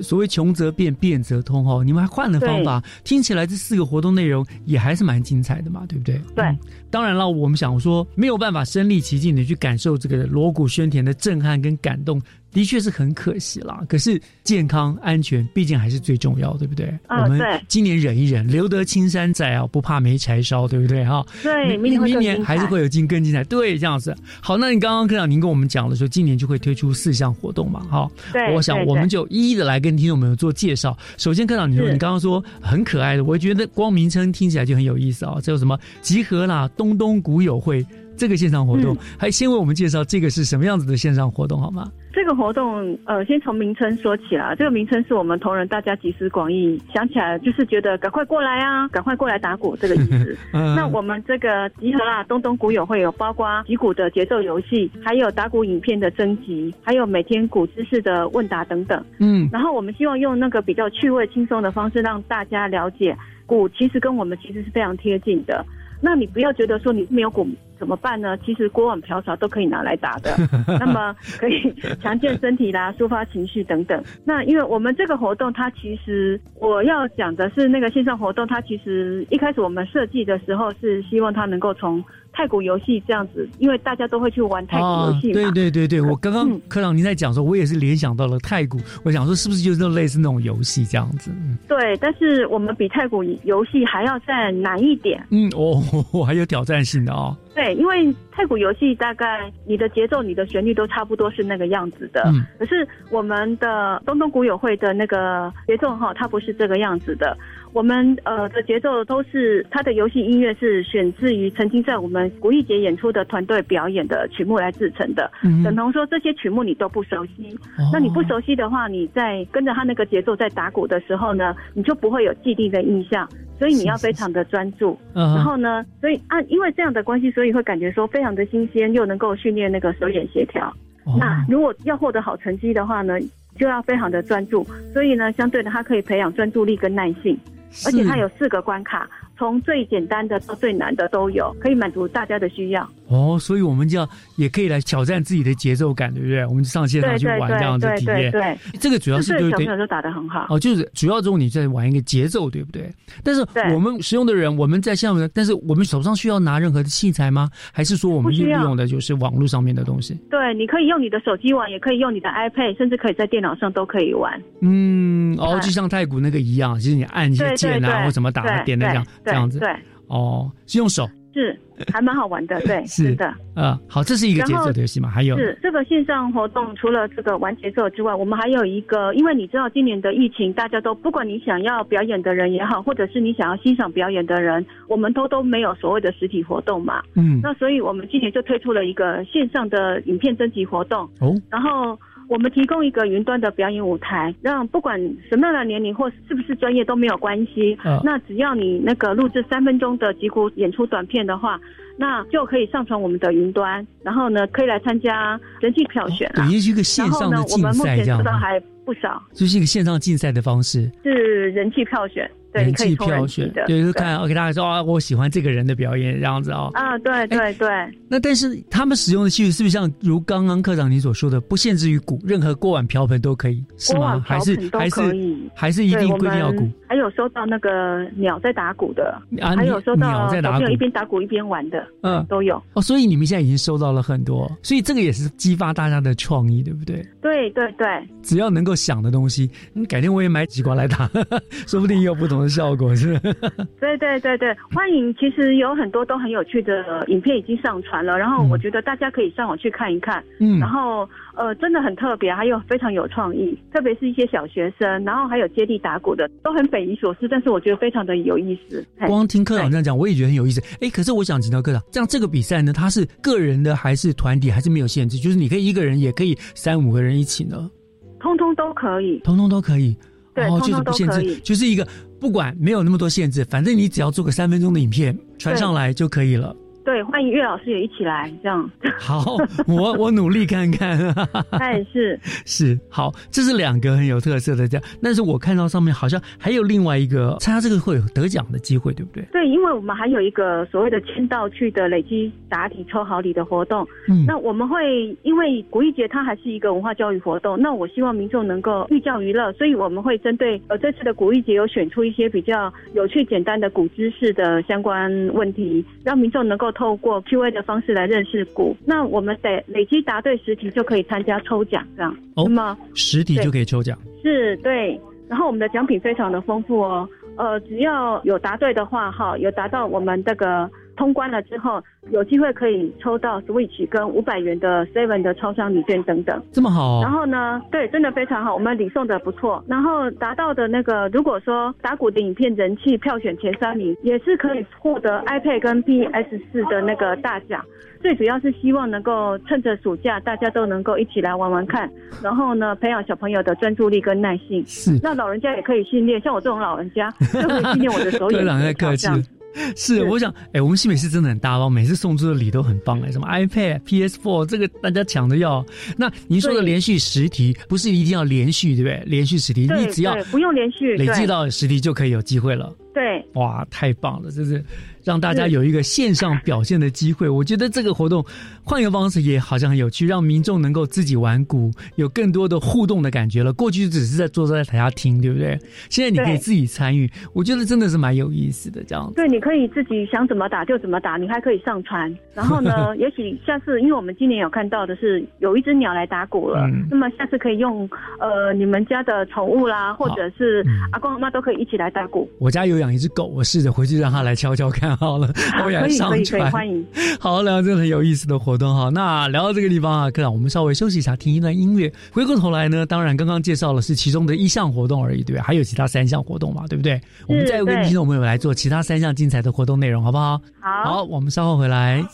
[0.02, 6.20] 所谓穷则变，变则通哦，你们还换了方法，听起来这四个活动内容也还是蛮精彩的嘛，对不对？
[6.34, 6.44] 对，
[6.90, 12.20] 当然了，我们想说没有办法身临其境的去感受这个锣鼓喧天的震撼跟感动。
[12.52, 16.92] 的确是很可惜啦，可是健康安全毕竟还是最重要，对不对？
[17.08, 21.04] 我们今年忍一忍，留得青山在啊，不怕没柴烧，对不对？
[21.04, 24.14] 哈，对，明明年还是会有精更精彩，对，这样子。
[24.40, 28.10] 好，那你刚刚科长您跟我们讲了说，今年就会推出四项活动嘛，哈。
[28.32, 30.96] 对，我想我们就一一的来跟听众朋友做介绍。
[31.16, 37.84] 首先，科长你说你刚刚说很可爱的，我觉得光名称听起来就很有意思啊，这有什么集合啦，东东古友会。
[38.16, 41.90] 这个线上活动，还先为我们介绍这个是什么样子的线上活动好吗？
[42.12, 44.54] 这个活动，呃，先从名称说起啦。
[44.54, 50.36] 这个名称是我们同仁大家集思广益想起来，就是觉得赶快过来啊，赶快过来打鼓这个意思。
[50.52, 59.04] 那我们这个集合啦，东东鼓友会有包括击鼓的节奏游戏，还有打鼓影片的征集，还有每天鼓知识的问答等等。
[59.18, 65.64] 嗯，然后我们希望用那个比较趣味轻松的方式，让大家了解鼓其实跟我们其实是非常贴近的。
[66.00, 67.46] 那你不要觉得说你没有鼓
[67.78, 68.36] 怎么办呢？
[68.38, 70.34] 其实锅碗瓢勺都可以拿来打的，
[70.78, 74.02] 那么可以强健身体啦，抒发情绪等等。
[74.24, 82.04] 那因为我们这个活动，它其实我要讲的是那个线上活动，它其实一开始我们设计的时候是希望它能够从。
[82.40, 85.34] 太古游戏这样子，因为大家都会去玩太古游戏嘛。
[85.34, 91.30] 对对对对，我刚刚科长您在讲说，我也是联想到了太古，我想说是不是就是类似那种游戏这样子？
[91.68, 95.22] 对，但是我们比太古游戏还要再难一点。
[95.28, 95.82] 嗯哦，
[96.24, 97.36] 还有挑战性的哦。
[97.54, 102.22] 对，因为太古游戏大概你的节奏、你的旋律都差不多是那个样子的。
[102.26, 102.42] 嗯。
[102.58, 107.36] 可是我们的东东古友会的那个节奏哈，它不是这个样子的。
[107.72, 115.30] 我们呃的节奏都是它的游戏音乐是选自于曾经在我们古艺节演出的团队表演的曲目来制成的。
[115.42, 115.62] 嗯。
[115.62, 117.58] 等同说这些曲目你都不熟悉，
[117.92, 123.28] 那你不熟悉的话，你在跟着他那个节奏在打鼓的时候呢，你就不会有既定的印象。
[123.58, 130.74] 所以你要非常的专注，然后呢，所以按因为这样的关系，所以会感觉说非常的新鲜，又能够训练那个手眼协调。
[131.18, 133.20] 那如果要获得好成绩的话呢，
[133.58, 134.66] 就要非常的专注。
[134.94, 137.38] 所以呢，相对的，它可以培养专注力跟耐性，
[137.86, 139.08] 而且它有四个关卡。
[139.40, 142.86] 从最简单的到最难的都有，可以满足大家的需要。
[143.08, 146.44] 哦，所以我们就要也可以来挑战自己的节奏感，对不对？
[146.44, 148.30] 我们上线上去玩这样子体验。
[148.30, 150.46] 对，这个主要是对小朋友都打得很好。
[150.50, 152.92] 哦，就是主要中你在玩一个节奏，对不对？
[153.24, 153.40] 但是
[153.72, 157.48] 我们使用的人，我们在下面，但是我们手上需要拿任何的器材吗？
[157.72, 160.14] 还是说我们利用的就是网络上面的东西？
[160.30, 164.38] 对，你可以用你的手机玩，也可以用你的 iPad，甚至可以在电脑上都可以玩。
[164.60, 169.04] 嗯，哦，就像太古那个一样，其实你按一些键啊，或怎么打点的这样。
[169.30, 169.68] 这样子对
[170.08, 171.56] 哦，是用手是
[171.92, 175.08] 还蛮好玩的， 对，是的，呃，好，这是一个节奏的游戏嘛？
[175.08, 187.00] 还有是这个线上活动，除了这个玩节奏之外，我们还有一个，因为你知道今年的疫情，大家都不管你想要表演的人也好，或者是你想要欣赏表演的人，我们都都没有所谓的实体活动嘛。
[187.14, 191.08] 嗯，那所以我们今年就推出了一个线上的影片征集活动。
[191.20, 191.96] 哦，然后。
[192.30, 194.96] 我们提供一个云端的表演舞台，让不管
[195.28, 197.76] 什么样的年龄或是不是专业都没有关系。
[197.84, 201.60] 嗯那只要你那个录制三分钟的击鼓演出短片的话，
[201.98, 206.36] 那就可以上传我们的云端，然后呢可以来参加人气票选啊。
[206.36, 216.68] 等于是一个线上的然后呢，我们目前赛这样吗收到还不少，就是一个线上竞赛的方式，是人气票选，对，人气票选，对，就看 OK，大家说啊，我喜欢这个人的表演这样子啊。
[216.74, 217.68] 啊，对对对。
[218.08, 224.22] 那但是他们使用的器具是不是像如刚刚科长你所说的，不限制于鼓，任何锅碗瓢盆都可以，是吗？
[224.26, 226.68] 还是都还是可以还是一定规定要鼓？
[226.88, 232.60] 还有收到那个鸟在打鼓的，啊还有收到小朋友在打鼓一边打鼓一边玩的，嗯，都有。
[232.72, 237.06] 哦，所以你们现在已经收到了很多，所以这个也是激发大家的创意，对不对？
[237.22, 237.86] 对对对，
[238.22, 241.08] 只要能够想的东西，你，改天我也买几瓜来打，
[241.68, 243.18] 说不定也有不同的效果，是？
[243.80, 245.14] 对对对对，欢迎！
[245.14, 250.22] 其实有很多都很有趣的影片已经上传了，然后我觉得大家可以上网去看一看。
[250.38, 258.84] 嗯然后呃，真的很特别，还有非常有创意，特别是一些小学生，然后还有接力打鼓的，都很匪夷所思，但是我觉得非常的有意思。
[259.06, 260.60] 光听科长这样讲，我也觉得很有意思。
[260.80, 265.16] 哎，可是我想请教科长，这样这个比赛呢，它是个人的还是团体，还是没有限制？
[265.18, 267.70] 就是你可以一个人，也可以三五个人一起呢，
[268.18, 269.18] 通通都可以。
[269.20, 269.96] 通通都可以。
[270.32, 271.84] 对然后就是通通不限制就是一个
[272.20, 276.54] 不管没有那么多限制，反正你只要做个三分钟的影片传上来就可以了。
[276.84, 278.68] 对，欢迎岳老师也一起来，这样。
[278.98, 280.98] 好，我我努力看看。
[281.52, 284.86] 他也是是好，这是两个很有特色的这样。
[285.02, 289.22] 但是我看到上面好像还有另外一个参加这个会有得奖的机会，对不对？
[289.32, 293.86] 对，因为我们还有一个所谓的签到去的累积答题抽好礼的活动。
[294.08, 308.76] 嗯那我们会因为古艺节它还是一个文化教育活动，那我希望民众能够寓教于乐，所以我们会针对呃这次的古艺节有选出一些比较有趣简单的古知识的相关问题，让民众能够透过 Q&A 的方式来认识股。
[308.84, 312.14] 那我们得累积答对十题就可以参加抽奖，这样。
[312.34, 313.98] 哦那么十题就可以抽奖。
[314.22, 317.08] 是对，然后我们的奖品非常的丰富哦。
[317.36, 326.42] 呃，只要有答对的话，哈，有达到我们这个通关了之后，有机会可以抽到 Switch 跟五百元的 Seven 的超商礼券等等。
[326.52, 329.62] 这么好哦然后呢，对，真的非常好，我们礼送的不错。
[329.66, 337.64] 然后达到的那个，如果说打鼓的影片人气票选前三名，也是可以获得 iPad 跟 PS 四的那个大奖。
[338.02, 341.90] 最主要是希望能够趁着暑假，大家都能够一起来玩玩看，
[342.22, 344.64] 然后呢，培养小朋友的专注力跟耐性。
[344.66, 349.39] 是，那老人家也可以训练，像我这种老人家，就可以训练我的手眼科长太协调客气。
[349.76, 355.64] 是，我想，哎、我们新美是真的很大方，每次送出的礼都很棒哎，什么 iPad、PS4，这个大家抢着要。
[355.96, 359.02] 那您说的连续十题，不是一定要连续，对不对？
[359.06, 362.72] 连续十题，你只要不用连续累计到十题就可以有机会了。
[362.92, 364.30] 对，哇，太棒了！
[364.30, 364.62] 就是
[365.04, 367.28] 让大家有一个线上表现的机会。
[367.28, 368.24] 我觉得这个活动
[368.64, 373.52] 换一个方式也好像很有趣，让民众能够自己玩鼓，有更多的互动的感觉了。
[373.52, 375.58] 过去只是在坐在台下听，对不对？
[375.88, 378.82] 现在你可以自己参与，我觉得真的是蛮有意思的。
[378.84, 382.12] 这样子，对，你可以自己想怎么打就怎么打，你还可以上传。
[382.34, 387.88] 然后呢，也许下次，因为我们今年有看到的是有一只鸟来打鼓了，嗯那么下次可以用
[388.18, 392.28] 呃你们家的宠物啦，或者是嗯阿公阿妈都可以一起来打鼓。
[392.38, 395.30] 我家有养一只狗，我试着回去让它来敲敲看好了，
[395.64, 396.50] 我也可以可以可以，上传。
[396.50, 396.84] 欢迎。
[397.20, 398.88] 好，聊这个很有意思的活动哈。
[398.88, 401.92] 那聊到这个地方啊，科长，我们稍微休息一下，听一段音乐。
[402.12, 405.44] 回过头来呢，当然刚刚介绍了是其中的一项活动而已，对吧？
[405.46, 407.00] 还有其他三项活动嘛，对不对？
[407.26, 410.40] 我们再跟对听众朋友来做其他三项精彩的活动内容，好不好？
[410.60, 412.04] 好，好，我们稍后回来。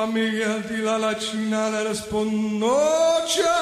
[0.00, 3.58] Familia di la lacina le rispondono ciao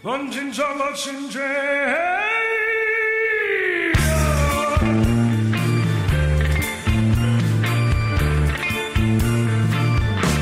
[0.00, 0.84] Non cingialo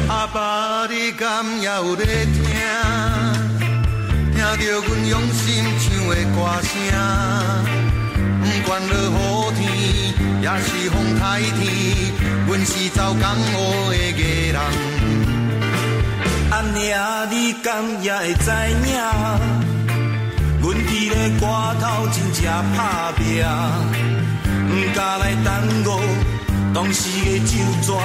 [0.08, 2.41] 阿爸你敢也有咧听，听
[4.57, 6.70] 听着阮用心唱的歌声。
[8.42, 8.92] 不管落
[9.53, 9.61] 雨天，
[10.42, 11.61] 也是风台天，
[12.46, 14.61] 阮是走江湖的艺人。
[16.50, 18.92] 阿娘，你敢也会知影？
[20.61, 21.46] 阮伫咧歌
[21.80, 22.44] 头真正
[22.76, 23.42] 打拼，
[24.68, 25.48] 毋敢来耽
[25.86, 25.88] 误
[26.74, 27.53] 当时的酒
[27.86, 28.00] 桌，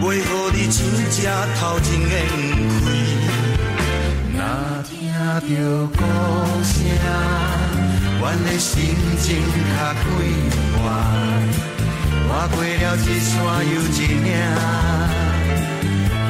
[0.00, 0.76] 袂互你真
[1.10, 1.24] 正
[1.60, 2.12] 头前烟
[4.34, 4.97] 开。
[5.18, 5.98] 听到鼓
[6.62, 6.76] 声，
[8.20, 10.02] 阮的心情较快
[10.74, 10.78] 活。
[12.28, 13.34] 跨过了一山
[13.66, 14.26] 又一岭，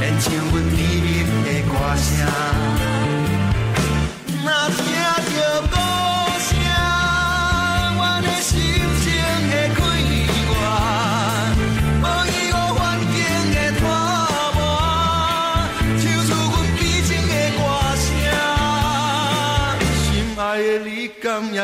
[0.00, 1.06] 变成阮甜蜜
[1.44, 2.08] 的歌声。
[4.42, 4.80] 若听
[5.36, 5.74] 到鼓
[6.38, 6.50] 声，
[7.94, 8.56] 阮的心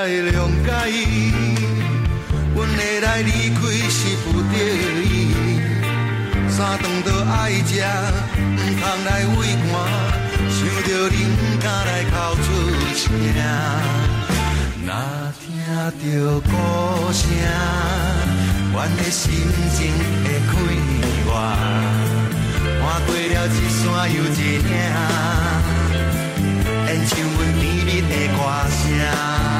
[0.05, 0.37] 会谅
[0.67, 0.69] 解？
[2.55, 4.55] 阮会来离开是不得
[5.03, 5.09] 已，
[6.51, 7.33] 三顿都爱
[7.65, 7.73] 食，
[8.37, 9.73] 毋通来畏寒。
[10.51, 12.47] 想着你，毋敢来哭出
[12.95, 13.03] 声。
[14.85, 14.91] 若
[15.41, 16.53] 听到鼓
[17.11, 17.23] 声，
[18.75, 19.25] 阮的心
[19.73, 19.79] 情
[20.23, 20.53] 会快
[21.25, 21.27] 活。
[22.79, 23.83] 看过了一山
[24.13, 24.69] 又一岭，
[26.89, 28.39] 演唱阮甜蜜的歌
[28.69, 29.54] 声。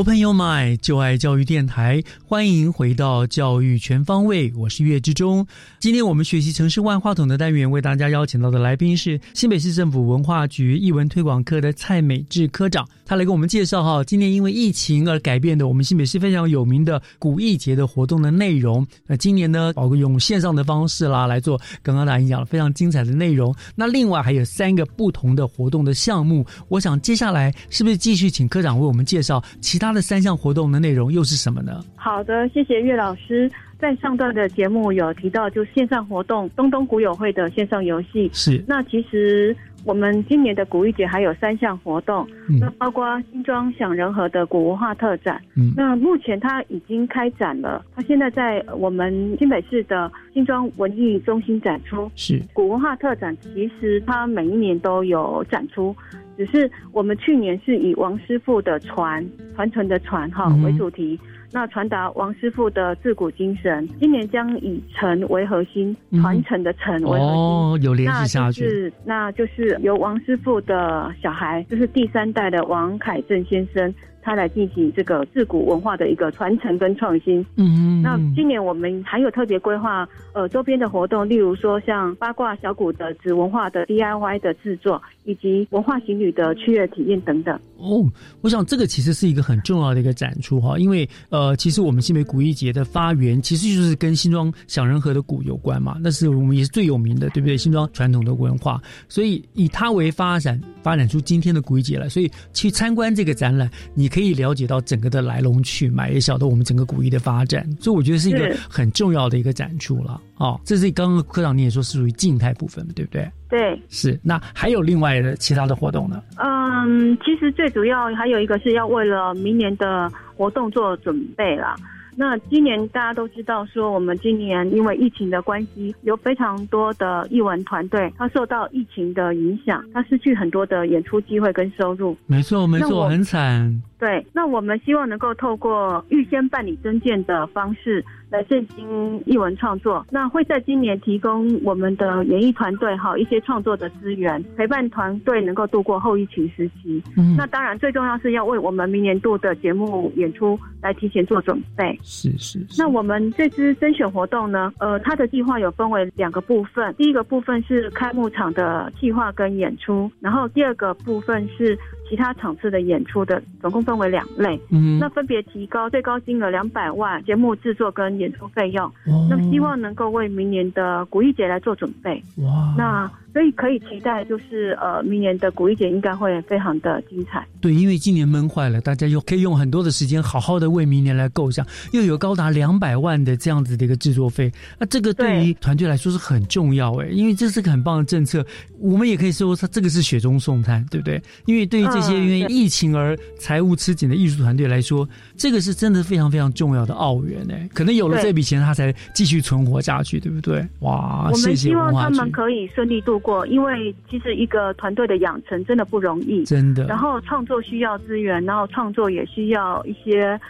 [0.00, 5.46] Open Your Mind，就爱教育电台，欢迎回到教育全方位，我是岳志忠。
[5.78, 18.86] 今天我们学习城市万花筒的单元，为大家邀请到的来宾是新北市政府文化局艺文推广科的蔡美智科长，他来给我们介绍哈，今年因为疫情而改变的我们新北市非常有名的古艺节的活动的内容。
[19.06, 23.54] 那今年呢，包括用线上的方式啦来做，刚刚大家讲了非常精彩的内容。
[23.74, 31.80] 那另外还有三个不同的活动的项目，我想接下来是不是继续请科长为我们介绍其他的三项活动的内容又是什么呢？
[31.96, 33.50] 好的，谢谢岳老师。
[33.78, 38.28] 在上段的节目有提到，就线上活动东东古友会的线上游戏。
[38.34, 45.40] 是那其实我们今年的古玉节还有三项活动，嗯那包括新庄享仁和的古文化特展。
[45.56, 52.10] 嗯那目前它已经开展了，它现在在我们新北市的新庄文艺中心展出。
[52.14, 55.96] 是古文化特展，其实它每一年都有展出，
[56.40, 59.22] 只是我们去年是以王师傅的传
[59.54, 61.20] 传承的传哈嗯为主题。
[61.52, 67.26] 那传达王师傅的自古精神，今年将以诚为核心，嗯传承的诚为核心。
[67.26, 73.92] 哦，有联系下那就去，是那就是由王师傅的小孩，就是第三代的王凯正先生，
[74.22, 77.40] 他来进行这个自古文化的一个传承跟创新。
[77.56, 87.54] 嗯嗯那今年我们还有特别规划，呃，周边的活动，例如说像八卦小鼓的纸文化的 DIY 的制作，以以及文化行旅的趣味体验等等。
[87.78, 88.04] 哦，
[88.40, 97.56] 我想这个其实是一个很重要的一个展出哈，因为呃，其实我们新北古艺节的发源其实就是跟新庄享仁河的鼓有关嘛，那是我们也是最有名的，对不对？
[97.56, 102.08] 新庄传统的文化，所以以它为发展，发展出今天的古艺节来。
[102.08, 107.66] 所以去参观这个展览，你可以了解到整个的来龙去脉，也晓得我们整个古艺的发展。
[107.80, 110.20] 所以我觉得是一个很重要的一个展出了。
[110.36, 113.30] 哦，这是刚刚科长你也说是属于静态部分对不对？
[113.48, 114.18] 对，是。
[114.22, 116.22] 那还有另外的其他的活动呢？
[116.36, 121.76] 嗯，其实最主要还有一个是要为了明年的活动做准备啦。
[122.16, 132.16] 那今年大家都知道，说我们今年因为疫情的关系，有非常多的艺文团队，他受到疫情的影响，他失去很多的演出机会跟收入。
[132.26, 133.82] 没错，没错，很惨。
[133.98, 138.04] 对，那我们希望能够透过预先办理增件的方式。
[138.30, 147.02] 来振兴艺文创作，那会在今年提供我们的演艺团队哈一些创作的资源，陪伴团队能够度过后疫情时期。
[147.16, 151.98] 嗯，那当然最重要是要为我们明年度的节目演出来提前做准备。
[152.02, 152.64] 是是。
[152.78, 161.76] 那我们这支甄选活动呢，呃，它的计划有分为两个部分，第一个部分是开幕场的计划跟演出，然后第二个部分是。
[162.08, 168.88] 其他场次的演出的总共分为两类，嗯，那分别提高最高金额两百万节目制作跟演出费用，
[169.28, 172.22] 那希望能够为明年的古艺节来做准备。
[172.36, 173.10] 哇，那。
[173.32, 177.46] 所以可以期待，就是呃，明年的古一节应该会非常的精彩。
[177.60, 184.50] 对，因为今年闷坏了，大家又可以用很多的时间，好好的为明年来构想，又有高达两百万的这样子的一个制作费，
[184.80, 188.44] 那这个对于团队来说是很重要哎，因为这是个很棒的政策。
[188.80, 191.22] 我们也可以说，它这个是雪中送炭，对不对？
[191.44, 200.66] 因为对于这些因为疫情而财务吃紧的艺术团队来说，这个是真的非常非常重要的澳元哎，可能有了这笔钱，他才继续存活下去，对不对？
[200.80, 203.20] 哇，我们希望他们可以顺利度。
[203.20, 206.86] 过，因为其实一个团队的养成真的不容易，真的。
[206.86, 210.40] 然后创作需要资源，然后创作也需要一些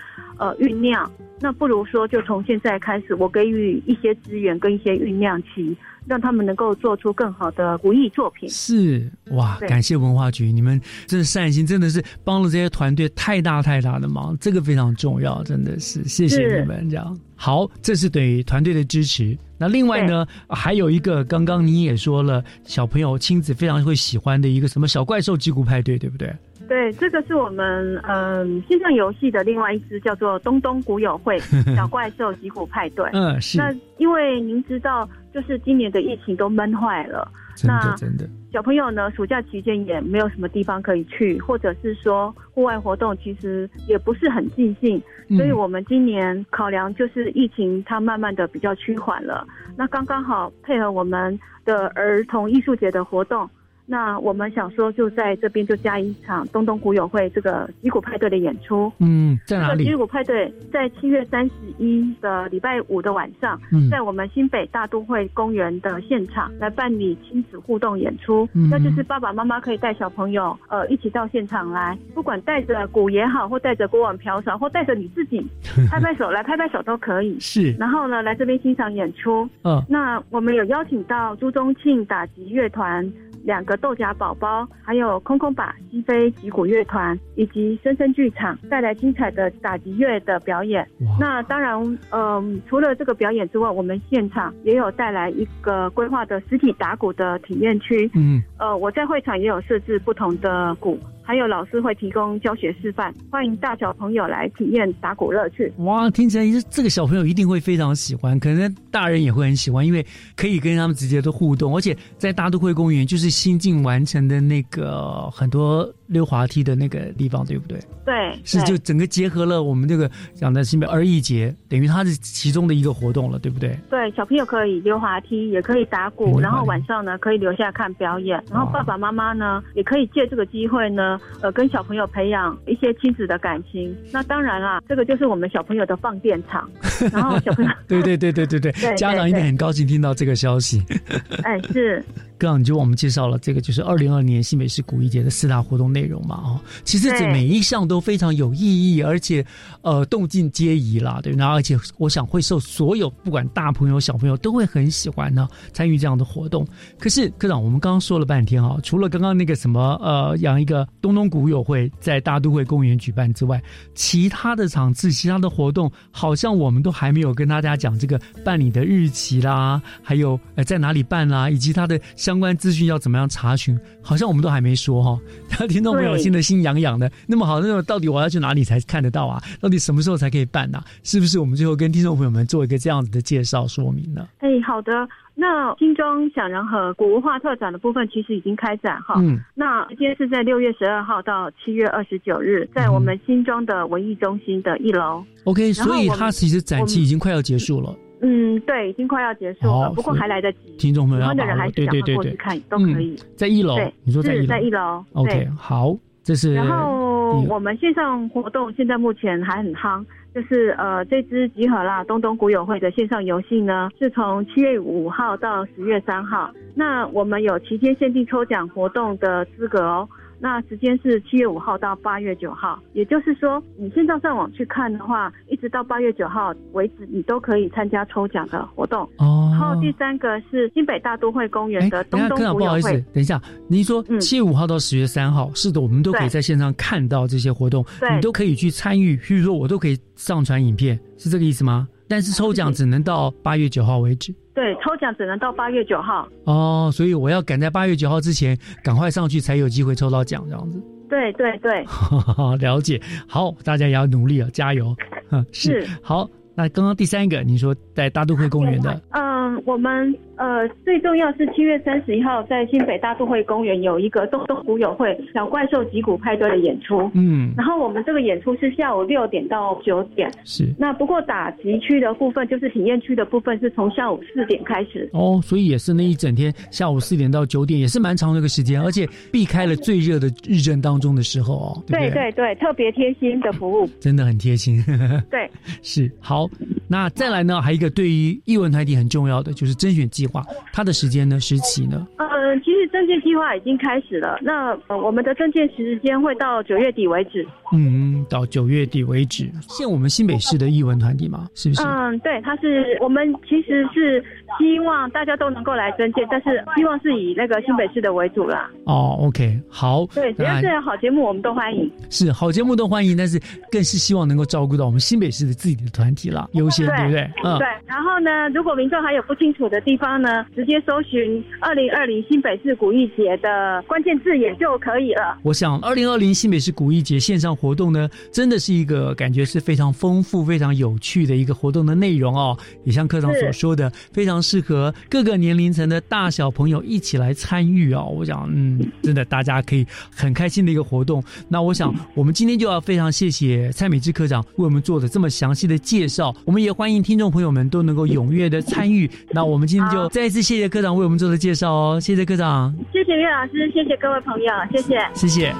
[0.41, 1.09] 呃酝酿。
[1.38, 5.76] 那不如说，就从现在开始，我给予一些资源跟一些酝酿期。
[6.07, 8.49] 让他们能够做出更好的古艺作品。
[8.49, 17.16] 是哇，感谢文化局，你们真的善心，真的是帮了这些团队太大太大的忙，这个非常重要，真的是谢谢你们这样。
[17.36, 19.36] 好，这是对团队的支持。
[19.59, 26.34] 那另外呢，还有一个，刚刚你也说了，小朋友亲子非常会喜欢的一个什么小怪兽击鼓派对，对不对？
[26.71, 31.37] 对，这个是我们嗯线上游戏的另外一支叫做东东古友会
[31.75, 33.05] 小怪兽击鼓派对。
[33.12, 33.59] 嗯，是。
[33.59, 38.25] 那因为您知道，就是今年的疫情都闷坏了，真的真的。
[38.53, 45.03] 小朋友呢，暑假期间也没有什么地方可以去，或者是说户外活动其实也不是很尽兴，
[45.37, 49.45] 所以我们今年考量就是疫情它慢慢的比较趋缓了，
[49.77, 53.51] 那刚刚好配合我们的儿童艺术节的活动。
[53.91, 58.91] 那我们想说，就在这边就加一场东东古友会这个击鼓派对的演出。
[59.01, 59.84] 嗯，在哪里？
[59.84, 63.61] 击鼓派对在七月三十一的礼拜五的晚上，
[63.91, 68.49] 在我们新北大都会公园的现场来办理亲子互动演出。
[68.70, 75.45] 那就是爸爸妈妈可以带小朋友呃一起到现场来，不管带着鼓也好，或带着锅碗瓢勺，或带着你自己
[75.91, 77.36] 拍拍手来拍拍手都可以。
[77.41, 77.72] 是。
[77.72, 79.51] 然后呢，来这边欣赏演出。
[79.64, 79.82] 嗯。
[79.88, 83.12] 那我们有邀请到朱宗庆打击乐团。
[83.43, 90.87] 两个豆荚宝宝，还有空空把西非吉鼓乐团，以及深深剧场带来精彩的打击乐的表演。
[91.18, 98.11] 那当然，嗯，除了这个表演之外，我们现场也有带来一个规划的实体打鼓的体验区。
[98.14, 100.99] 嗯，呃，我在会场也有设置不同的鼓。
[101.23, 105.73] 还有老师会提供教学示范，欢迎大小朋友来体验打鼓乐趣。
[105.79, 110.05] 哇，听起来这个小朋友一定会非常喜欢，可能大人也会很喜欢，因为
[110.37, 115.89] 可以跟他们直接的互动，而且在大都会公园就是新近完成的那个很多。
[116.11, 117.79] 溜滑梯的那个地方，对不对？
[118.05, 123.79] 对，是就整个结合了我们这个讲的新北儿艺节，等于它是其中的一个活动了，对不对？
[123.89, 131.10] 对，小朋友可以溜滑梯，也可以打鼓，然后晚上呢可以留下看表演，然后爸爸妈妈呢也可以借这个机会呢，
[131.41, 133.97] 呃，跟小朋友培养一些亲子的感情。
[134.13, 136.69] 那当然啦，这个就是我们小朋友的放电场，
[137.13, 140.83] 然后小朋友， 对对对对对对，家长一定很高兴听到这个消息。
[141.45, 142.05] 哎，是。
[142.41, 149.45] 刚刚就我们介绍了这个，就是二零二年新北市古艺节的四大活动内容嘛，哦，其实这每一项都非常有意义，而且
[149.83, 156.67] 呃动静皆宜啦，对，然后而且我想会受所有不管大朋友小朋友都会很喜欢呢参与这样的活动。
[156.99, 163.63] 可是科长，我们刚刚说了半天哈，除了刚刚那个什么呃养一个东东古友会在大都会公园举办之外，
[163.95, 175.19] 其他的场次、其他的活动好像我们都还没有跟大家讲这个办理的日期啦，还有呃在哪里办啦，以及它的相关资讯要怎么样查询，好像我们都还没说哈。
[175.69, 179.43] 听众朋友现在心痒痒的，那么好，那么到底我要去哪里才看得到啊？
[179.61, 180.83] 到底什么时候才可以办呢？
[181.03, 184.29] 是不是我们最后跟听众朋友们做一个这样子的介绍说明呢？
[184.39, 184.93] 哎，好的。
[185.41, 189.14] 那新庄小人和古文化特展的部分其实已经开展哈。
[189.18, 189.38] 嗯。
[189.55, 195.24] 那今天是在六月十二号到七月二十九日，在我们新庄的文艺中心的一楼。
[195.45, 197.97] OK，所以它其实展期已经快要结束了。
[198.20, 200.59] 嗯，对，已经快要结束了，不过还来得及。
[200.78, 203.16] 听众朋友，的人还是赶快过去看都可以。
[203.34, 205.05] 在一楼，你说在一楼，在一楼。
[205.14, 206.55] OK，好，这是。
[206.55, 210.05] 然后我们线上活动现在目前还很夯。
[210.33, 216.49] 就是呃，这支集合啦东东股友会的线上游戏呢，是从七月五号到十月三号。
[216.73, 220.09] 那我们有期间限定抽奖活动的资格哦。
[220.43, 229.03] 那时间是七月五号到八月九号，也就是说，你现在上网去看的话，一直到八月九号为止，你都可以参加抽奖的活动。
[229.18, 229.49] 哦。
[229.53, 232.59] 然后第三个是新北大都会公园的东东古友会。
[232.59, 237.84] 不好意思，等一下，您说七月五号到十月三号，是的，我们都可以在线上看到这些活动，
[238.14, 239.16] 你都可以去参与。
[239.18, 241.86] 譬如说，我都可以上传影片，是这个意思吗？
[242.11, 244.35] 但是抽奖只能到八月九号为止。
[244.53, 246.29] 对，抽奖只能到八月九号。
[246.45, 250.83] 哦，所以我要赶在八月九号之前赶快上去，才有机会抽到奖，这样子。
[251.09, 251.87] 对对对，
[252.59, 253.01] 了解。
[253.29, 254.95] 好，大家也要努力啊，加油。
[255.53, 256.29] 是好。
[256.57, 260.13] 那刚刚第三个，你说在大都会公园的，嗯，我们。
[260.41, 267.11] 呃，最重要是七月三十一号在新北大都会公园有一个东东古友会小怪兽击鼓派对的演出。
[267.12, 270.32] 嗯，然后我们这个演出是下午六点到九点。
[270.47, 270.66] 是。
[270.78, 275.07] 那不过打击区的部分，就是体验区的部分，是从下午四点开始。
[275.12, 281.84] 哦，所以也是那一整天下午四点到九点，也是蛮长的一个时间，而且避开了最热的日正当中的时候哦。
[281.86, 284.82] 对对对，特别贴心的服务，真的很贴心。
[285.30, 285.51] 对，
[285.82, 286.49] 是好。
[286.88, 290.30] 那再来呢，还有一个对于艺文团体很重要的就是甄选计划。
[290.72, 291.41] 它的时间呢？
[291.41, 292.07] 时期呢？
[292.18, 294.39] 嗯，其实证件计划已经开始了。
[294.43, 297.47] 那呃，我们的证件时间会到九月底为止。
[297.72, 299.51] 嗯，到九月底为止。
[299.68, 301.49] 现我们新北市的艺文团体吗？
[301.55, 301.83] 是不是？
[301.83, 304.22] 嗯，对，它是我们其实是
[304.59, 308.71] 希望大家都能够来增建，但是希望是以那个新北市的为主啦。
[308.85, 310.07] 哦，OK，好。
[310.15, 311.91] 对，只要是好节目，我们都欢迎。
[312.11, 313.41] 是好节目都欢迎，但是
[313.71, 317.21] 更是希望能够照顾到我们新北市的自己的团体啦，优先，对不对？
[317.45, 317.59] 嗯。
[317.59, 317.67] 对。
[317.87, 325.39] 然后呢，如果民众还有不清楚的地方呢，直接搜寻二零二零新北市古艺节的关键字眼就可以了。
[325.43, 332.57] 我想，二零二零新北市古艺节线上活动呢，真的是一个感觉是非常丰富、非常有趣的一个活动的内容哦。
[332.85, 338.05] 也像课长所说的，非常适合各个年龄层的大小朋友一起来参与哦。
[338.05, 341.22] 我想，嗯，真的大家可以很开心的一个活动。
[341.49, 346.34] 那我想，我们今天就要非常谢谢蔡美智科长为我们做的这么详细的介绍。
[346.45, 349.11] 我们也欢迎听众朋友们都能够踊跃的参与。
[349.30, 355.55] 那我们今天就再一次谢谢科长为我们做的介绍哦，谢谢科长，谢谢岳老师，谢谢各位朋友，谢谢，谢谢，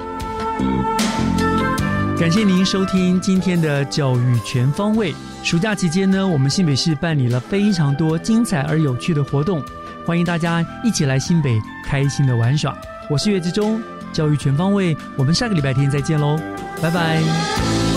[2.21, 5.11] 感谢您收听今天的教育全方位。
[5.41, 9.59] 暑假期间呢，我们新北市办理了非常多精彩而有趣的活动，
[10.05, 12.77] 欢迎大家一起来新北开心的玩耍。
[13.09, 13.81] 我是岳志忠，
[14.13, 16.39] 教育全方位，我们下个礼拜天再见喽，
[16.79, 17.90] 拜拜。